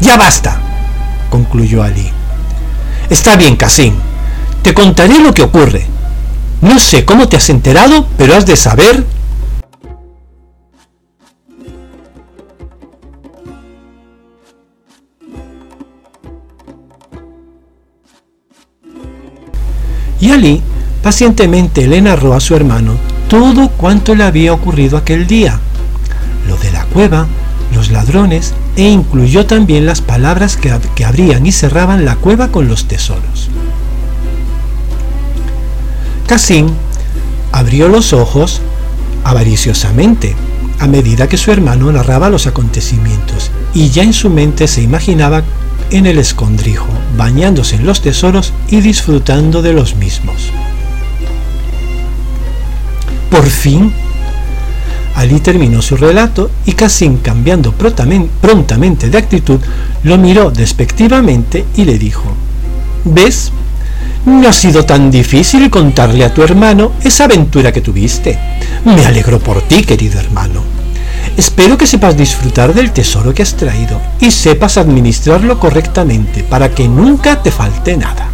Ya 0.00 0.16
basta, 0.16 0.60
concluyó 1.34 1.82
Ali. 1.82 2.08
Está 3.10 3.34
bien, 3.34 3.56
Casín. 3.56 3.92
Te 4.62 4.72
contaré 4.72 5.18
lo 5.18 5.34
que 5.34 5.42
ocurre. 5.42 5.84
No 6.60 6.78
sé 6.78 7.04
cómo 7.04 7.26
te 7.26 7.36
has 7.36 7.50
enterado, 7.50 8.06
pero 8.16 8.36
has 8.36 8.46
de 8.46 8.54
saber... 8.54 9.04
Y 20.20 20.30
Ali 20.30 20.62
pacientemente 21.02 21.88
le 21.88 22.00
narró 22.00 22.34
a 22.34 22.40
su 22.40 22.54
hermano 22.54 22.92
todo 23.28 23.70
cuanto 23.70 24.14
le 24.14 24.22
había 24.22 24.52
ocurrido 24.52 24.96
aquel 24.96 25.26
día. 25.26 25.58
Lo 26.46 26.56
de 26.58 26.70
la 26.70 26.84
cueva, 26.84 27.26
los 27.74 27.90
ladrones 27.90 28.54
e 28.76 28.88
incluyó 28.88 29.46
también 29.46 29.86
las 29.86 30.00
palabras 30.00 30.56
que, 30.56 30.72
que 30.94 31.04
abrían 31.04 31.46
y 31.46 31.52
cerraban 31.52 32.04
la 32.04 32.16
cueva 32.16 32.48
con 32.48 32.68
los 32.68 32.86
tesoros. 32.86 33.50
Casín 36.26 36.72
abrió 37.52 37.88
los 37.88 38.12
ojos 38.12 38.60
avariciosamente 39.24 40.34
a 40.80 40.86
medida 40.86 41.28
que 41.28 41.36
su 41.36 41.50
hermano 41.50 41.92
narraba 41.92 42.30
los 42.30 42.46
acontecimientos 42.46 43.50
y 43.74 43.90
ya 43.90 44.02
en 44.02 44.12
su 44.12 44.30
mente 44.30 44.66
se 44.66 44.82
imaginaba 44.82 45.42
en 45.90 46.06
el 46.06 46.18
escondrijo, 46.18 46.88
bañándose 47.16 47.76
en 47.76 47.86
los 47.86 48.00
tesoros 48.00 48.52
y 48.68 48.80
disfrutando 48.80 49.62
de 49.62 49.72
los 49.72 49.96
mismos. 49.96 50.50
Por 53.30 53.46
fin 53.46 53.92
Ali 55.14 55.38
terminó 55.40 55.80
su 55.80 55.96
relato 55.96 56.50
y 56.66 56.72
Casín, 56.72 57.18
cambiando 57.18 57.72
prontamente 57.72 59.10
de 59.10 59.18
actitud, 59.18 59.60
lo 60.02 60.18
miró 60.18 60.50
despectivamente 60.50 61.64
y 61.76 61.84
le 61.84 61.98
dijo, 61.98 62.24
¿Ves? 63.04 63.52
No 64.26 64.48
ha 64.48 64.52
sido 64.52 64.84
tan 64.84 65.10
difícil 65.10 65.70
contarle 65.70 66.24
a 66.24 66.32
tu 66.32 66.42
hermano 66.42 66.92
esa 67.02 67.24
aventura 67.24 67.72
que 67.72 67.80
tuviste. 67.80 68.38
Me 68.84 69.04
alegro 69.04 69.38
por 69.38 69.62
ti, 69.62 69.84
querido 69.84 70.18
hermano. 70.18 70.62
Espero 71.36 71.76
que 71.76 71.86
sepas 71.86 72.16
disfrutar 72.16 72.74
del 72.74 72.92
tesoro 72.92 73.34
que 73.34 73.42
has 73.42 73.54
traído 73.54 74.00
y 74.20 74.30
sepas 74.30 74.78
administrarlo 74.78 75.60
correctamente 75.60 76.42
para 76.42 76.70
que 76.70 76.88
nunca 76.88 77.42
te 77.42 77.50
falte 77.50 77.96
nada. 77.96 78.28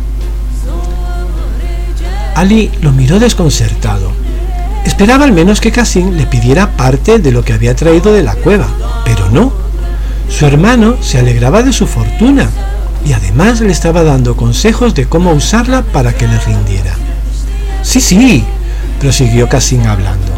Ali 2.37 2.71
lo 2.81 2.93
miró 2.93 3.19
desconcertado 3.19 4.13
Esperaba 4.85 5.25
al 5.25 5.33
menos 5.33 5.61
que 5.61 5.73
Cassin 5.73 6.17
le 6.17 6.27
pidiera 6.27 6.77
parte 6.77 7.19
de 7.19 7.33
lo 7.33 7.45
que 7.45 7.53
había 7.53 7.77
traído 7.77 8.13
de 8.13 8.23
la 8.23 8.35
cueva, 8.35 8.69
pero 9.05 9.29
no. 9.31 9.53
Su 10.29 10.47
hermano 10.47 10.97
se 11.03 11.19
alegraba 11.19 11.63
de 11.63 11.73
su 11.73 11.87
fortuna 11.87 12.49
y 13.05 13.13
además 13.13 13.61
le 13.61 13.73
estaba 13.73 14.03
dando 14.03 14.37
consejos 14.37 14.95
de 14.95 15.07
cómo 15.07 15.33
usarla 15.33 15.83
para 15.83 16.13
que 16.13 16.29
le 16.29 16.39
rindiera. 16.39 16.95
Sí, 17.83 18.01
sí, 18.01 18.45
prosiguió 19.01 19.49
Cassin 19.49 19.87
hablando. 19.87 20.33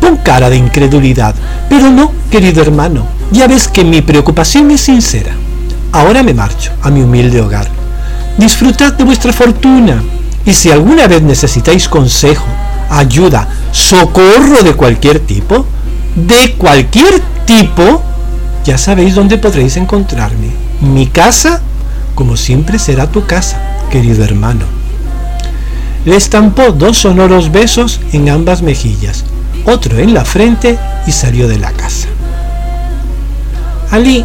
Pon 0.00 0.18
cara 0.18 0.50
de 0.50 0.56
incredulidad, 0.56 1.34
pero 1.68 1.90
no, 1.90 2.12
querido 2.30 2.62
hermano. 2.62 3.06
Ya 3.30 3.46
ves 3.46 3.68
que 3.68 3.84
mi 3.84 4.00
preocupación 4.00 4.70
es 4.70 4.82
sincera. 4.82 5.32
Ahora 5.92 6.22
me 6.22 6.34
marcho 6.34 6.72
a 6.82 6.90
mi 6.90 7.02
humilde 7.02 7.40
hogar. 7.40 7.68
Disfrutad 8.36 8.92
de 8.92 9.04
vuestra 9.04 9.32
fortuna 9.32 10.02
y 10.44 10.54
si 10.54 10.70
alguna 10.70 11.06
vez 11.06 11.22
necesitáis 11.22 11.88
consejo 11.88 12.46
ayuda, 12.90 13.48
socorro 13.72 14.62
de 14.62 14.74
cualquier 14.74 15.20
tipo, 15.20 15.66
de 16.14 16.54
cualquier 16.54 17.20
tipo, 17.46 18.02
ya 18.64 18.78
sabéis 18.78 19.14
dónde 19.14 19.38
podréis 19.38 19.76
encontrarme. 19.76 20.50
Mi 20.80 21.06
casa, 21.06 21.60
como 22.14 22.36
siempre, 22.36 22.78
será 22.78 23.10
tu 23.10 23.26
casa, 23.26 23.60
querido 23.90 24.24
hermano. 24.24 24.64
Le 26.04 26.16
estampó 26.16 26.72
dos 26.72 26.98
sonoros 26.98 27.52
besos 27.52 28.00
en 28.12 28.28
ambas 28.28 28.62
mejillas, 28.62 29.24
otro 29.64 29.98
en 29.98 30.14
la 30.14 30.24
frente 30.24 30.78
y 31.06 31.12
salió 31.12 31.48
de 31.48 31.58
la 31.58 31.72
casa. 31.72 32.08
Ali 33.90 34.24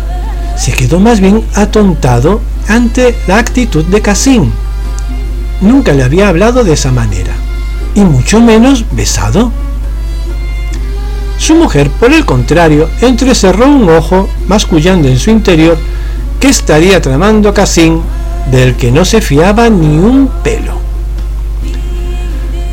se 0.57 0.71
quedó 0.71 0.99
más 0.99 1.19
bien 1.19 1.43
atontado 1.55 2.41
ante 2.67 3.15
la 3.27 3.37
actitud 3.37 3.83
de 3.85 4.01
Casín. 4.01 4.51
Nunca 5.61 5.93
le 5.93 6.03
había 6.03 6.27
hablado 6.27 6.63
de 6.63 6.73
esa 6.73 6.91
manera 6.91 7.33
y 7.95 8.01
mucho 8.01 8.39
menos 8.39 8.85
besado. 8.91 9.51
Su 11.37 11.55
mujer, 11.55 11.89
por 11.89 12.13
el 12.13 12.25
contrario, 12.25 12.89
entrecerró 13.01 13.67
un 13.67 13.89
ojo, 13.89 14.29
mascullando 14.47 15.07
en 15.07 15.19
su 15.19 15.29
interior 15.29 15.77
que 16.39 16.47
estaría 16.47 17.01
tramando 17.01 17.53
Casín, 17.53 18.01
del 18.51 18.75
que 18.75 18.91
no 18.91 19.05
se 19.05 19.21
fiaba 19.21 19.69
ni 19.69 19.97
un 19.97 20.29
pelo. 20.43 20.73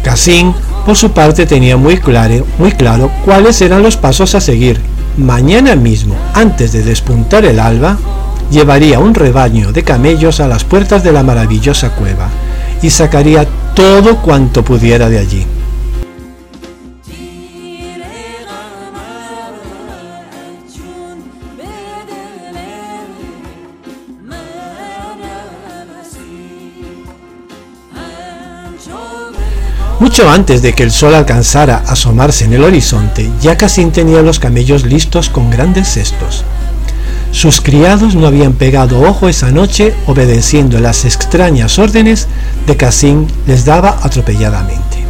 Casín, 0.02 0.54
por 0.84 0.96
su 0.96 1.12
parte, 1.12 1.46
tenía 1.46 1.76
muy 1.76 1.98
claro, 1.98 2.46
muy 2.58 2.72
claro 2.72 3.10
cuáles 3.24 3.60
eran 3.60 3.82
los 3.82 3.96
pasos 3.96 4.34
a 4.34 4.40
seguir. 4.40 4.80
Mañana 5.16 5.76
mismo, 5.76 6.14
antes 6.34 6.72
de 6.72 6.82
despuntar 6.82 7.44
el 7.44 7.60
alba, 7.60 7.98
llevaría 8.50 8.98
un 8.98 9.14
rebaño 9.14 9.72
de 9.72 9.82
camellos 9.84 10.40
a 10.40 10.48
las 10.48 10.64
puertas 10.64 11.04
de 11.04 11.12
la 11.12 11.22
maravillosa 11.22 11.90
cueva 11.90 12.28
y 12.82 12.90
sacaría 12.90 13.46
todo 13.74 14.16
cuanto 14.22 14.64
pudiera 14.64 15.08
de 15.08 15.18
allí. 15.18 15.46
Mucho 30.00 30.30
antes 30.30 30.62
de 30.62 30.72
que 30.72 30.82
el 30.82 30.90
sol 30.90 31.14
alcanzara 31.14 31.84
a 31.86 31.92
asomarse 31.92 32.46
en 32.46 32.54
el 32.54 32.64
horizonte, 32.64 33.30
ya 33.42 33.58
tenía 33.92 34.22
los 34.22 34.38
camellos 34.38 34.84
listos 34.84 35.28
con 35.28 35.50
grandes 35.50 35.88
cestos. 35.88 36.42
Sus 37.32 37.60
criados 37.60 38.16
no 38.16 38.26
habían 38.26 38.54
pegado 38.54 39.00
ojo 39.02 39.28
esa 39.28 39.50
noche 39.50 39.94
obedeciendo 40.06 40.80
las 40.80 41.04
extrañas 41.04 41.78
órdenes 41.78 42.26
de 42.66 42.76
Casín 42.76 43.26
les 43.46 43.64
daba 43.64 43.98
atropelladamente. 44.02 45.04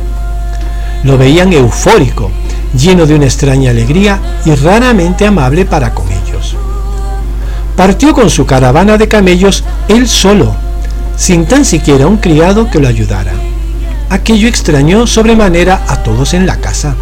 Lo 1.03 1.17
veían 1.17 1.53
eufórico, 1.53 2.31
lleno 2.77 3.07
de 3.07 3.15
una 3.15 3.25
extraña 3.25 3.71
alegría 3.71 4.21
y 4.45 4.55
raramente 4.55 5.27
amable 5.27 5.65
para 5.65 5.95
con 5.95 6.07
ellos. 6.09 6.57
Partió 7.75 8.13
con 8.13 8.29
su 8.29 8.45
caravana 8.45 8.99
de 8.99 9.09
camellos 9.09 9.65
él 9.89 10.07
solo, 10.07 10.55
sin 11.17 11.47
tan 11.47 11.65
siquiera 11.65 12.07
un 12.07 12.19
criado 12.19 12.71
que 12.71 12.81
lo 12.81 12.89
ayudara. 12.89 13.33
Aquello 14.11 14.47
extrañó 14.47 15.07
sobremanera 15.07 15.85
a 15.89 16.03
todos 16.03 16.35
en 16.35 16.47
la 16.47 16.57
casa. 16.57 16.95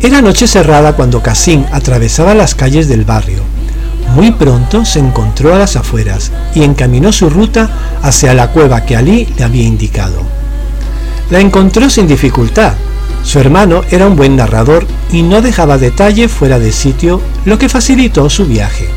Era 0.00 0.22
noche 0.22 0.46
cerrada 0.46 0.94
cuando 0.94 1.22
Casín 1.22 1.66
atravesaba 1.72 2.34
las 2.34 2.54
calles 2.54 2.88
del 2.88 3.04
barrio. 3.04 3.42
Muy 4.16 4.30
pronto 4.32 4.86
se 4.86 4.98
encontró 4.98 5.54
a 5.54 5.58
las 5.58 5.76
afueras 5.76 6.32
y 6.54 6.62
encaminó 6.62 7.12
su 7.12 7.28
ruta 7.28 7.68
hacia 8.02 8.32
la 8.32 8.48
cueva 8.48 8.86
que 8.86 8.96
Alí 8.96 9.28
le 9.36 9.44
había 9.44 9.64
indicado. 9.64 10.22
La 11.28 11.40
encontró 11.40 11.90
sin 11.90 12.08
dificultad. 12.08 12.72
Su 13.22 13.40
hermano 13.40 13.82
era 13.90 14.06
un 14.06 14.16
buen 14.16 14.34
narrador 14.36 14.86
y 15.12 15.22
no 15.22 15.42
dejaba 15.42 15.76
detalle 15.76 16.30
fuera 16.30 16.58
de 16.58 16.72
sitio, 16.72 17.20
lo 17.44 17.58
que 17.58 17.68
facilitó 17.68 18.30
su 18.30 18.46
viaje. 18.46 18.88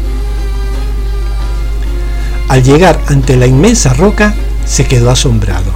Al 2.47 2.63
llegar 2.63 2.97
ante 3.07 3.35
la 3.35 3.45
inmensa 3.45 3.93
roca, 3.93 4.33
se 4.65 4.85
quedó 4.85 5.11
asombrado. 5.11 5.73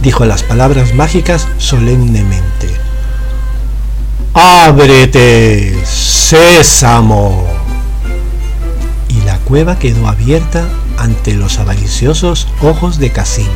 Dijo 0.00 0.24
las 0.24 0.42
palabras 0.42 0.94
mágicas 0.94 1.46
solemnemente. 1.58 2.70
¡Ábrete, 4.32 5.76
sésamo! 5.84 7.43
Quedó 9.54 10.08
abierta 10.08 10.68
ante 10.98 11.32
los 11.32 11.60
avariciosos 11.60 12.48
ojos 12.60 12.98
de 12.98 13.12
Casín. 13.12 13.46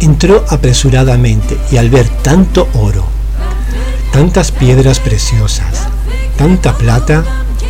Entró 0.00 0.44
apresuradamente 0.48 1.56
y 1.70 1.76
al 1.76 1.88
ver 1.88 2.08
tanto 2.08 2.68
oro, 2.74 3.04
tantas 4.12 4.50
piedras 4.50 4.98
preciosas, 4.98 5.86
tanta 6.36 6.76
plata, 6.76 7.22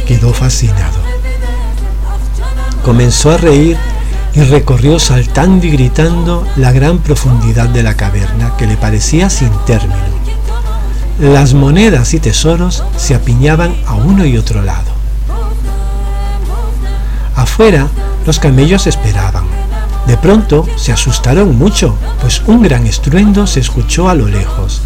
quedó 0.06 0.32
fascinado. 0.32 0.96
Comenzó 2.82 3.32
a 3.32 3.36
reír 3.36 3.76
y 4.34 4.40
recorrió 4.40 4.98
saltando 4.98 5.66
y 5.66 5.70
gritando 5.70 6.46
la 6.56 6.72
gran 6.72 7.00
profundidad 7.00 7.68
de 7.68 7.82
la 7.82 7.94
caverna 7.94 8.56
que 8.56 8.66
le 8.66 8.78
parecía 8.78 9.28
sin 9.28 9.50
término. 9.66 9.94
Las 11.18 11.52
monedas 11.52 12.14
y 12.14 12.20
tesoros 12.20 12.84
se 12.96 13.14
apiñaban 13.14 13.76
a 13.86 13.96
uno 13.96 14.24
y 14.24 14.38
otro 14.38 14.62
lado. 14.62 14.99
Afuera 17.40 17.88
los 18.26 18.38
camellos 18.38 18.86
esperaban. 18.86 19.44
De 20.06 20.18
pronto 20.18 20.66
se 20.76 20.92
asustaron 20.92 21.56
mucho, 21.56 21.96
pues 22.20 22.42
un 22.46 22.62
gran 22.62 22.86
estruendo 22.86 23.46
se 23.46 23.60
escuchó 23.60 24.10
a 24.10 24.14
lo 24.14 24.28
lejos, 24.28 24.82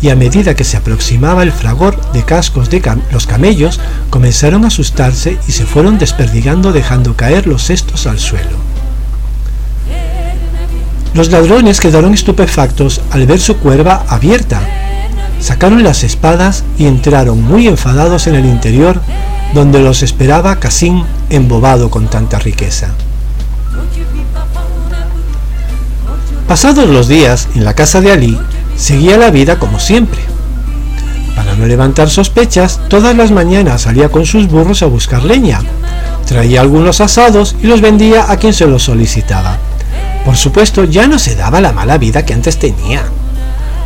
y 0.00 0.10
a 0.10 0.16
medida 0.16 0.56
que 0.56 0.64
se 0.64 0.76
aproximaba 0.76 1.44
el 1.44 1.52
fragor 1.52 2.10
de 2.10 2.24
cascos 2.24 2.70
de 2.70 2.82
los 3.12 3.28
camellos, 3.28 3.78
comenzaron 4.10 4.64
a 4.64 4.66
asustarse 4.66 5.38
y 5.46 5.52
se 5.52 5.64
fueron 5.64 5.96
desperdigando 5.96 6.72
dejando 6.72 7.14
caer 7.14 7.46
los 7.46 7.62
cestos 7.62 8.08
al 8.08 8.18
suelo. 8.18 8.56
Los 11.14 11.30
ladrones 11.30 11.78
quedaron 11.78 12.14
estupefactos 12.14 13.00
al 13.12 13.26
ver 13.26 13.38
su 13.38 13.58
cuerva 13.58 14.04
abierta. 14.08 14.60
Sacaron 15.38 15.84
las 15.84 16.02
espadas 16.02 16.64
y 16.78 16.86
entraron 16.86 17.40
muy 17.40 17.68
enfadados 17.68 18.26
en 18.26 18.34
el 18.34 18.46
interior, 18.46 19.00
donde 19.52 19.80
los 19.80 20.02
esperaba 20.02 20.56
Casín 20.56 21.04
embobado 21.30 21.90
con 21.90 22.08
tanta 22.08 22.38
riqueza. 22.38 22.88
Pasados 26.48 26.88
los 26.88 27.08
días 27.08 27.48
en 27.54 27.64
la 27.64 27.74
casa 27.74 28.00
de 28.00 28.12
Ali, 28.12 28.38
seguía 28.76 29.16
la 29.16 29.30
vida 29.30 29.58
como 29.58 29.78
siempre. 29.78 30.20
Para 31.36 31.54
no 31.54 31.66
levantar 31.66 32.10
sospechas, 32.10 32.80
todas 32.88 33.16
las 33.16 33.30
mañanas 33.30 33.82
salía 33.82 34.10
con 34.10 34.26
sus 34.26 34.48
burros 34.48 34.82
a 34.82 34.86
buscar 34.86 35.24
leña. 35.24 35.60
Traía 36.26 36.60
algunos 36.60 37.00
asados 37.00 37.56
y 37.62 37.66
los 37.66 37.80
vendía 37.80 38.30
a 38.30 38.36
quien 38.36 38.52
se 38.52 38.66
los 38.66 38.82
solicitaba. 38.82 39.58
Por 40.24 40.36
supuesto, 40.36 40.84
ya 40.84 41.06
no 41.06 41.18
se 41.18 41.34
daba 41.34 41.60
la 41.60 41.72
mala 41.72 41.98
vida 41.98 42.24
que 42.24 42.34
antes 42.34 42.58
tenía, 42.58 43.02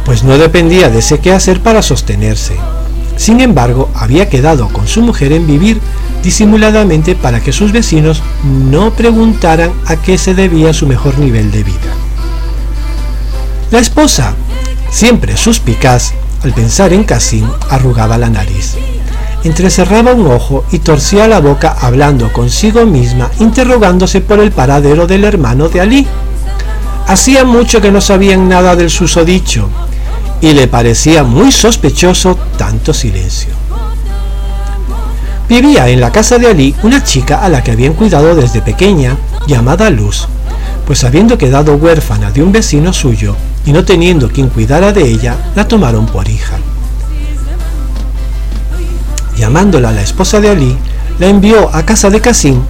pues 0.05 0.23
no 0.23 0.37
dependía 0.37 0.91
de 0.91 0.99
ese 0.99 1.19
quehacer 1.19 1.63
para 1.63 1.83
sostenerse. 1.83 2.57
Sin 3.17 3.41
embargo, 3.41 3.91
había 3.95 4.29
quedado 4.29 4.69
con 4.69 4.87
su 4.87 5.03
mujer 5.03 5.33
en 5.33 5.47
vivir 5.47 5.81
disimuladamente 6.23 7.15
para 7.15 7.41
que 7.41 7.53
sus 7.53 7.73
vecinos 7.73 8.23
no 8.45 8.93
preguntaran 8.93 9.73
a 9.87 9.97
qué 9.97 10.19
se 10.19 10.35
debía 10.35 10.73
su 10.73 10.87
mejor 10.87 11.19
nivel 11.19 11.51
de 11.51 11.65
vida. 11.65 11.93
La 13.71 13.79
esposa, 13.79 14.35
siempre 14.91 15.37
suspicaz, 15.37 16.13
al 16.43 16.53
pensar 16.53 16.93
en 16.93 17.05
Cassim, 17.05 17.49
arrugaba 17.71 18.19
la 18.19 18.31
nariz. 18.31 18.75
Entrecerraba 19.45 20.13
un 20.13 20.27
ojo 20.27 20.65
y 20.73 20.81
torcía 20.81 21.29
la 21.29 21.41
boca 21.41 21.77
hablando 21.81 22.33
consigo 22.33 22.85
misma, 22.87 23.31
interrogándose 23.39 24.21
por 24.21 24.41
el 24.41 24.53
paradero 24.53 25.07
del 25.07 25.25
hermano 25.25 25.69
de 25.69 25.81
Ali. 25.81 26.07
Hacía 27.07 27.45
mucho 27.45 27.81
que 27.81 27.93
no 27.93 28.01
sabían 28.01 28.49
nada 28.49 28.77
del 28.77 28.91
susodicho, 28.91 29.69
y 30.41 30.53
le 30.53 30.69
parecía 30.69 31.25
muy 31.25 31.51
sospechoso 31.51 32.37
tanto 32.57 32.93
silencio. 32.93 33.55
Vivía 35.49 35.89
en 35.89 36.01
la 36.01 36.11
casa 36.11 36.39
de 36.39 36.49
Ali 36.49 36.75
una 36.83 37.05
chica 37.05 37.43
a 37.43 37.49
la 37.49 37.63
que 37.63 37.71
habían 37.71 37.95
cuidado 37.95 38.35
desde 38.35 38.63
pequeña, 38.63 39.17
llamada 39.47 39.91
Luz, 39.91 40.27
pues 40.87 41.05
habiendo 41.05 41.39
quedado 41.39 41.77
huérfana 41.77 42.31
de 42.31 42.43
un 42.43 42.53
vecino 42.53 42.93
suyo 42.93 43.37
y 43.65 43.73
no 43.73 43.85
teniendo 43.85 44.29
quien 44.29 44.49
cuidara 44.49 44.93
de 44.93 45.09
ella, 45.09 45.37
la 45.55 45.69
tomaron 45.69 46.07
por 46.07 46.29
hija. 46.29 46.59
Llamándola 49.37 49.93
la 49.93 50.03
esposa 50.03 50.41
de 50.41 50.51
Ali, 50.51 50.77
la 51.19 51.29
envió 51.29 51.75
a 51.75 51.85
casa 51.85 52.11
de 52.11 52.21
Casín 52.21 52.63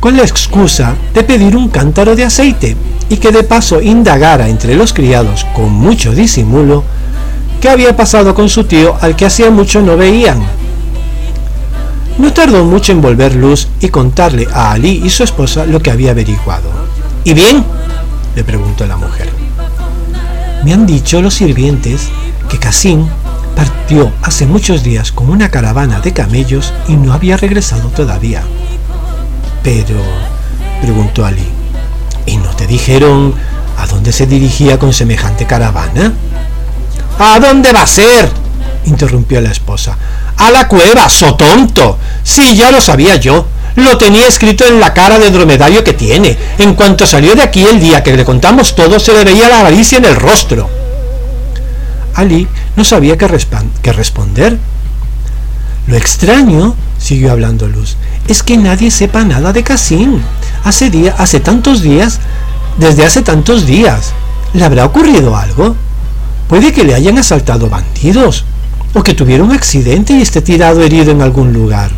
con 0.00 0.16
la 0.16 0.22
excusa 0.22 0.94
de 1.12 1.22
pedir 1.22 1.56
un 1.56 1.68
cántaro 1.68 2.16
de 2.16 2.24
aceite 2.24 2.76
y 3.08 3.16
que 3.16 3.32
de 3.32 3.42
paso 3.42 3.82
indagara 3.82 4.48
entre 4.48 4.74
los 4.74 4.92
criados 4.92 5.44
con 5.54 5.72
mucho 5.72 6.12
disimulo 6.12 6.84
qué 7.60 7.68
había 7.68 7.96
pasado 7.96 8.34
con 8.34 8.48
su 8.48 8.64
tío 8.64 8.96
al 9.00 9.14
que 9.16 9.26
hacía 9.26 9.50
mucho 9.50 9.82
no 9.82 9.96
veían. 9.96 10.42
No 12.18 12.32
tardó 12.32 12.64
mucho 12.64 12.92
en 12.92 13.00
volver 13.00 13.34
luz 13.34 13.68
y 13.80 13.88
contarle 13.88 14.48
a 14.52 14.72
Ali 14.72 15.02
y 15.04 15.10
su 15.10 15.22
esposa 15.22 15.66
lo 15.66 15.80
que 15.80 15.90
había 15.90 16.10
averiguado. 16.10 16.70
¿Y 17.24 17.34
bien? 17.34 17.64
le 18.34 18.44
preguntó 18.44 18.86
la 18.86 18.96
mujer. 18.96 19.30
Me 20.64 20.72
han 20.72 20.86
dicho 20.86 21.22
los 21.22 21.34
sirvientes 21.34 22.08
que 22.48 22.58
Casín 22.58 23.08
partió 23.56 24.12
hace 24.22 24.46
muchos 24.46 24.82
días 24.82 25.12
con 25.12 25.30
una 25.30 25.50
caravana 25.50 26.00
de 26.00 26.12
camellos 26.12 26.72
y 26.88 26.96
no 26.96 27.12
había 27.12 27.36
regresado 27.36 27.88
todavía. 27.88 28.42
Pero, 29.62 30.00
preguntó 30.82 31.24
Ali, 31.24 31.46
¿y 32.26 32.36
no 32.36 32.50
te 32.56 32.66
dijeron 32.66 33.34
a 33.78 33.86
dónde 33.86 34.12
se 34.12 34.26
dirigía 34.26 34.78
con 34.78 34.92
semejante 34.92 35.46
caravana? 35.46 36.12
¿A 37.20 37.38
dónde 37.38 37.70
va 37.72 37.82
a 37.82 37.86
ser? 37.86 38.30
interrumpió 38.86 39.42
la 39.42 39.50
esposa. 39.50 39.96
A 40.38 40.50
la 40.50 40.66
cueva, 40.66 41.08
so 41.10 41.34
tonto. 41.34 41.98
Sí, 42.22 42.56
ya 42.56 42.70
lo 42.70 42.80
sabía 42.80 43.16
yo. 43.16 43.46
Lo 43.76 43.98
tenía 43.98 44.26
escrito 44.26 44.64
en 44.64 44.80
la 44.80 44.94
cara 44.94 45.18
de 45.18 45.30
dromedario 45.30 45.84
que 45.84 45.92
tiene. 45.92 46.36
En 46.58 46.74
cuanto 46.74 47.06
salió 47.06 47.34
de 47.34 47.42
aquí 47.42 47.62
el 47.64 47.78
día 47.78 48.02
que 48.02 48.16
le 48.16 48.24
contamos 48.24 48.74
todo, 48.74 48.98
se 48.98 49.12
le 49.12 49.24
veía 49.24 49.50
la 49.50 49.60
avaricia 49.60 49.98
en 49.98 50.06
el 50.06 50.16
rostro. 50.16 50.70
Ali 52.14 52.48
no 52.74 52.84
sabía 52.84 53.18
qué, 53.18 53.28
responder. 53.92 54.58
Lo 55.86 55.96
extraño, 55.96 56.74
siguió 56.98 57.32
hablando 57.32 57.68
Luz, 57.68 57.96
es 58.28 58.42
que 58.42 58.56
nadie 58.56 58.90
sepa 58.90 59.24
nada 59.24 59.52
de 59.52 59.62
Casín. 59.62 60.22
Hace, 60.64 60.88
día, 60.88 61.14
hace 61.18 61.40
tantos 61.40 61.82
días, 61.82 62.18
desde 62.78 63.04
hace 63.04 63.20
tantos 63.20 63.66
días. 63.66 64.12
¿Le 64.54 64.64
habrá 64.64 64.86
ocurrido 64.86 65.36
algo? 65.36 65.76
Puede 66.50 66.72
que 66.72 66.82
le 66.82 66.96
hayan 66.96 67.16
asaltado 67.16 67.70
bandidos, 67.70 68.44
o 68.92 69.04
que 69.04 69.14
tuviera 69.14 69.44
un 69.44 69.52
accidente 69.52 70.14
y 70.14 70.20
esté 70.20 70.42
tirado 70.42 70.82
herido 70.82 71.12
en 71.12 71.22
algún 71.22 71.52
lugar. 71.52 71.92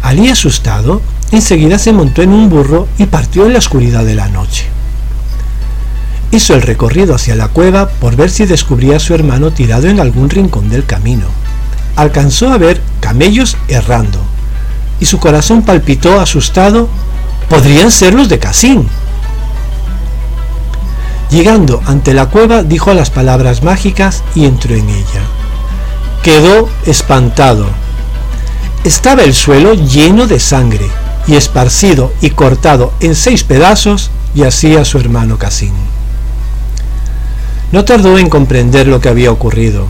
Ali, 0.00 0.30
asustado, 0.30 1.02
enseguida 1.30 1.78
se 1.78 1.92
montó 1.92 2.22
en 2.22 2.30
un 2.30 2.48
burro 2.48 2.88
y 2.96 3.04
partió 3.04 3.44
en 3.44 3.52
la 3.52 3.58
oscuridad 3.58 4.06
de 4.06 4.14
la 4.14 4.28
noche. 4.30 4.64
Hizo 6.30 6.54
el 6.54 6.62
recorrido 6.62 7.14
hacia 7.14 7.36
la 7.36 7.48
cueva 7.48 7.90
por 7.90 8.16
ver 8.16 8.30
si 8.30 8.46
descubría 8.46 8.96
a 8.96 9.00
su 9.00 9.12
hermano 9.12 9.50
tirado 9.50 9.88
en 9.88 10.00
algún 10.00 10.30
rincón 10.30 10.70
del 10.70 10.86
camino. 10.86 11.26
Alcanzó 11.96 12.50
a 12.50 12.56
ver 12.56 12.80
camellos 13.00 13.58
errando, 13.68 14.20
y 15.00 15.04
su 15.04 15.18
corazón 15.18 15.60
palpitó 15.60 16.18
asustado. 16.18 16.88
Podrían 17.50 17.90
ser 17.90 18.14
los 18.14 18.30
de 18.30 18.38
Casín. 18.38 18.88
Llegando 21.32 21.80
ante 21.86 22.12
la 22.12 22.26
cueva 22.26 22.62
dijo 22.62 22.92
las 22.92 23.08
palabras 23.08 23.62
mágicas 23.62 24.22
y 24.34 24.44
entró 24.44 24.74
en 24.74 24.86
ella. 24.90 25.22
Quedó 26.22 26.68
espantado. 26.84 27.70
estaba 28.84 29.22
el 29.22 29.32
suelo 29.32 29.72
lleno 29.72 30.26
de 30.26 30.38
sangre 30.38 30.86
y 31.26 31.36
esparcido 31.36 32.12
y 32.20 32.30
cortado 32.30 32.92
en 33.00 33.14
seis 33.14 33.44
pedazos 33.44 34.10
yacía 34.34 34.84
su 34.84 34.98
hermano 34.98 35.38
Casín. 35.38 35.72
No 37.70 37.86
tardó 37.86 38.18
en 38.18 38.28
comprender 38.28 38.86
lo 38.86 39.00
que 39.00 39.08
había 39.08 39.32
ocurrido. 39.32 39.86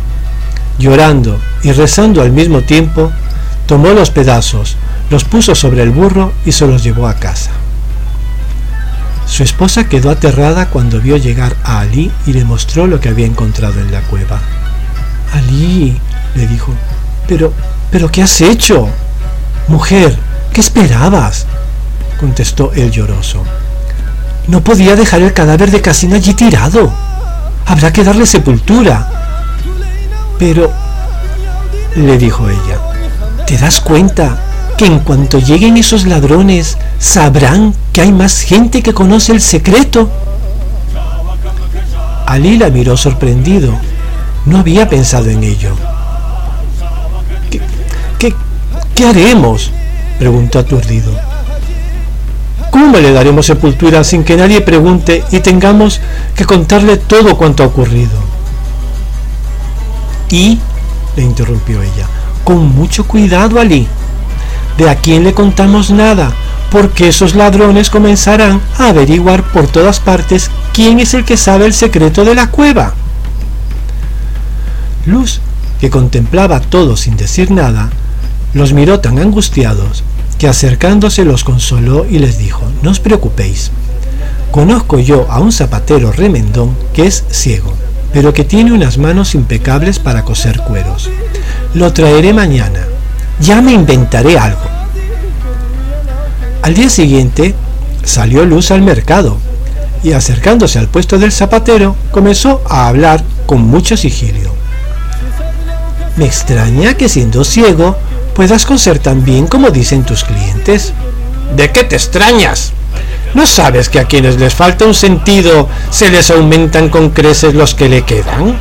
Llorando 0.78 1.40
y 1.64 1.72
rezando 1.72 2.22
al 2.22 2.30
mismo 2.30 2.60
tiempo, 2.60 3.10
tomó 3.66 3.88
los 3.88 4.10
pedazos, 4.10 4.76
los 5.10 5.24
puso 5.24 5.56
sobre 5.56 5.82
el 5.82 5.90
burro 5.90 6.32
y 6.46 6.52
se 6.52 6.68
los 6.68 6.84
llevó 6.84 7.08
a 7.08 7.14
casa. 7.14 7.50
Su 9.26 9.42
esposa 9.42 9.84
quedó 9.84 10.10
aterrada 10.10 10.68
cuando 10.68 11.00
vio 11.00 11.16
llegar 11.16 11.56
a 11.64 11.80
Ali 11.80 12.10
y 12.26 12.32
le 12.32 12.44
mostró 12.44 12.86
lo 12.86 13.00
que 13.00 13.08
había 13.08 13.26
encontrado 13.26 13.80
en 13.80 13.90
la 13.90 14.02
cueva. 14.02 14.40
Ali, 15.32 15.98
le 16.34 16.46
dijo, 16.46 16.72
pero, 17.26 17.52
pero 17.90 18.10
¿qué 18.10 18.22
has 18.22 18.40
hecho? 18.40 18.88
Mujer, 19.68 20.16
¿qué 20.52 20.60
esperabas? 20.60 21.46
contestó 22.20 22.72
el 22.74 22.90
lloroso. 22.90 23.42
No 24.46 24.62
podía 24.62 24.94
dejar 24.96 25.22
el 25.22 25.32
cadáver 25.32 25.70
de 25.70 25.80
Casina 25.80 26.16
allí 26.16 26.34
tirado. 26.34 26.92
Habrá 27.66 27.92
que 27.92 28.04
darle 28.04 28.26
sepultura. 28.26 29.08
Pero, 30.38 30.72
le 31.96 32.18
dijo 32.18 32.48
ella, 32.48 32.78
¿te 33.46 33.56
das 33.56 33.80
cuenta 33.80 34.36
que 34.76 34.86
en 34.86 35.00
cuanto 35.00 35.38
lleguen 35.38 35.76
esos 35.76 36.06
ladrones 36.06 36.78
sabrán 36.98 37.74
que 37.92 38.00
hay 38.00 38.12
más 38.12 38.40
gente 38.40 38.82
que 38.82 38.94
conoce 38.94 39.32
el 39.32 39.40
secreto? 39.40 40.10
Ali 42.26 42.56
la 42.56 42.70
miró 42.70 42.96
sorprendido. 42.96 43.74
No 44.46 44.58
había 44.58 44.88
pensado 44.88 45.28
en 45.30 45.44
ello. 45.44 45.76
¿Qué, 47.50 47.60
qué, 48.18 48.34
qué 48.94 49.06
haremos? 49.06 49.70
preguntó 50.18 50.58
aturdido. 50.58 51.12
¿Cómo 52.70 52.98
le 52.98 53.12
daremos 53.12 53.46
sepultura 53.46 54.02
sin 54.02 54.24
que 54.24 54.36
nadie 54.36 54.62
pregunte 54.62 55.22
y 55.30 55.40
tengamos 55.40 56.00
que 56.34 56.46
contarle 56.46 56.96
todo 56.96 57.36
cuanto 57.36 57.62
ha 57.62 57.66
ocurrido? 57.66 58.18
Y, 60.30 60.58
le 61.14 61.22
interrumpió 61.22 61.82
ella, 61.82 62.06
con 62.44 62.74
mucho 62.74 63.06
cuidado, 63.06 63.60
Ali. 63.60 63.86
De 64.78 64.88
a 64.88 64.96
quién 64.96 65.24
le 65.24 65.34
contamos 65.34 65.90
nada, 65.90 66.32
porque 66.70 67.08
esos 67.08 67.34
ladrones 67.34 67.90
comenzarán 67.90 68.60
a 68.78 68.88
averiguar 68.88 69.42
por 69.52 69.66
todas 69.66 70.00
partes 70.00 70.50
quién 70.72 71.00
es 71.00 71.12
el 71.12 71.24
que 71.24 71.36
sabe 71.36 71.66
el 71.66 71.74
secreto 71.74 72.24
de 72.24 72.34
la 72.34 72.50
cueva. 72.50 72.94
Luz, 75.04 75.40
que 75.80 75.90
contemplaba 75.90 76.60
todo 76.60 76.96
sin 76.96 77.16
decir 77.16 77.50
nada, 77.50 77.90
los 78.54 78.72
miró 78.72 79.00
tan 79.00 79.18
angustiados 79.18 80.04
que 80.38 80.48
acercándose 80.48 81.24
los 81.24 81.44
consoló 81.44 82.06
y 82.08 82.18
les 82.18 82.38
dijo, 82.38 82.62
no 82.82 82.90
os 82.90 83.00
preocupéis, 83.00 83.70
conozco 84.50 84.98
yo 84.98 85.26
a 85.30 85.40
un 85.40 85.52
zapatero 85.52 86.10
remendón 86.10 86.76
que 86.94 87.06
es 87.06 87.24
ciego, 87.30 87.72
pero 88.12 88.32
que 88.32 88.44
tiene 88.44 88.72
unas 88.72 88.98
manos 88.98 89.34
impecables 89.34 89.98
para 89.98 90.24
coser 90.24 90.58
cueros. 90.60 91.10
Lo 91.74 91.92
traeré 91.92 92.32
mañana, 92.32 92.80
ya 93.42 93.60
me 93.60 93.72
inventaré 93.72 94.38
algo. 94.38 94.60
Al 96.62 96.74
día 96.74 96.88
siguiente 96.88 97.54
salió 98.04 98.44
Luz 98.44 98.70
al 98.70 98.82
mercado 98.82 99.36
y 100.02 100.12
acercándose 100.12 100.78
al 100.78 100.88
puesto 100.88 101.18
del 101.18 101.32
zapatero 101.32 101.96
comenzó 102.12 102.62
a 102.68 102.88
hablar 102.88 103.22
con 103.46 103.62
mucho 103.62 103.96
sigilio. 103.96 104.54
Me 106.16 106.26
extraña 106.26 106.94
que 106.94 107.08
siendo 107.08 107.44
ciego 107.44 107.96
puedas 108.34 108.64
coser 108.64 108.98
tan 109.00 109.24
bien 109.24 109.46
como 109.48 109.70
dicen 109.70 110.04
tus 110.04 110.24
clientes. 110.24 110.92
¿De 111.56 111.70
qué 111.72 111.84
te 111.84 111.96
extrañas? 111.96 112.72
¿No 113.34 113.46
sabes 113.46 113.88
que 113.88 113.98
a 113.98 114.04
quienes 114.04 114.38
les 114.38 114.54
falta 114.54 114.84
un 114.84 114.94
sentido 114.94 115.68
se 115.90 116.10
les 116.10 116.30
aumentan 116.30 116.90
con 116.90 117.10
creces 117.10 117.54
los 117.54 117.74
que 117.74 117.88
le 117.88 118.02
quedan? 118.02 118.56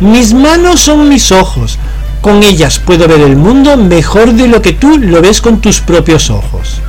Mis 0.00 0.34
manos 0.34 0.80
son 0.80 1.08
mis 1.08 1.30
ojos. 1.32 1.78
Con 2.26 2.42
ellas 2.42 2.80
puedo 2.80 3.06
ver 3.06 3.20
el 3.20 3.36
mundo 3.36 3.76
mejor 3.76 4.32
de 4.32 4.48
lo 4.48 4.60
que 4.60 4.72
tú 4.72 4.98
lo 4.98 5.22
ves 5.22 5.40
con 5.40 5.60
tus 5.60 5.80
propios 5.80 6.28
ojos. 6.28 6.80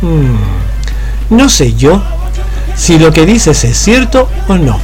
Hmm, 0.00 1.36
no 1.36 1.50
sé 1.50 1.74
yo 1.74 2.02
si 2.76 2.98
lo 2.98 3.12
que 3.12 3.26
dices 3.26 3.62
es 3.64 3.76
cierto 3.76 4.30
o 4.48 4.56
no. 4.56 4.80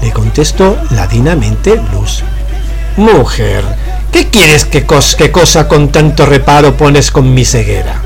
Le 0.00 0.12
contestó 0.12 0.78
ladinamente 0.90 1.74
Luz. 1.92 2.22
Mujer, 2.96 3.64
¿Qué 4.12 4.28
quieres 4.28 4.64
que, 4.64 4.86
cosa 4.86 5.66
con 5.66 5.88
tanto 5.88 6.24
reparo 6.24 6.76
pones 6.76 7.10
con 7.10 7.34
mi 7.34 7.44
ceguera? 7.44 8.00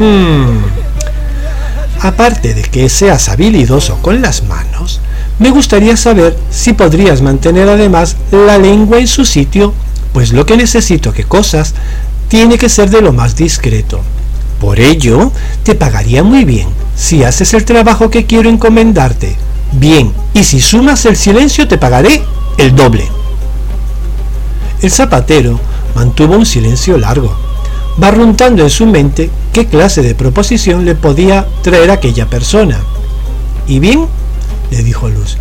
Hmm. 0.00 0.58
Aparte 2.00 2.52
de 2.52 2.62
que 2.62 2.88
seas 2.88 3.28
habilidoso 3.28 4.02
con 4.02 4.20
las 4.22 4.42
manos, 4.42 5.00
me 5.38 5.50
gustaría 5.50 5.96
saber 5.96 6.36
si 6.50 6.72
podrías 6.72 7.22
mantener 7.22 7.68
además 7.68 8.16
la 8.32 8.58
lengua 8.58 8.98
en 8.98 9.06
su 9.06 9.24
sitio, 9.24 9.72
pues 10.16 10.32
lo 10.32 10.46
que 10.46 10.56
necesito 10.56 11.12
que 11.12 11.24
cosas 11.24 11.74
tiene 12.28 12.56
que 12.56 12.70
ser 12.70 12.88
de 12.88 13.02
lo 13.02 13.12
más 13.12 13.36
discreto. 13.36 14.00
Por 14.58 14.80
ello, 14.80 15.30
te 15.62 15.74
pagaría 15.74 16.22
muy 16.22 16.46
bien 16.46 16.68
si 16.96 17.22
haces 17.22 17.52
el 17.52 17.66
trabajo 17.66 18.08
que 18.08 18.24
quiero 18.24 18.48
encomendarte. 18.48 19.36
Bien, 19.72 20.14
y 20.32 20.42
si 20.44 20.62
sumas 20.62 21.04
el 21.04 21.16
silencio 21.16 21.68
te 21.68 21.76
pagaré 21.76 22.22
el 22.56 22.74
doble. 22.74 23.06
El 24.80 24.90
zapatero 24.90 25.60
mantuvo 25.94 26.34
un 26.34 26.46
silencio 26.46 26.96
largo, 26.96 27.36
barruntando 27.98 28.62
en 28.62 28.70
su 28.70 28.86
mente 28.86 29.28
qué 29.52 29.66
clase 29.66 30.00
de 30.00 30.14
proposición 30.14 30.86
le 30.86 30.94
podía 30.94 31.46
traer 31.60 31.90
aquella 31.90 32.24
persona. 32.24 32.80
¿Y 33.68 33.80
bien? 33.80 34.06
le 34.70 34.82
dijo 34.82 35.10
Luz. 35.10 35.36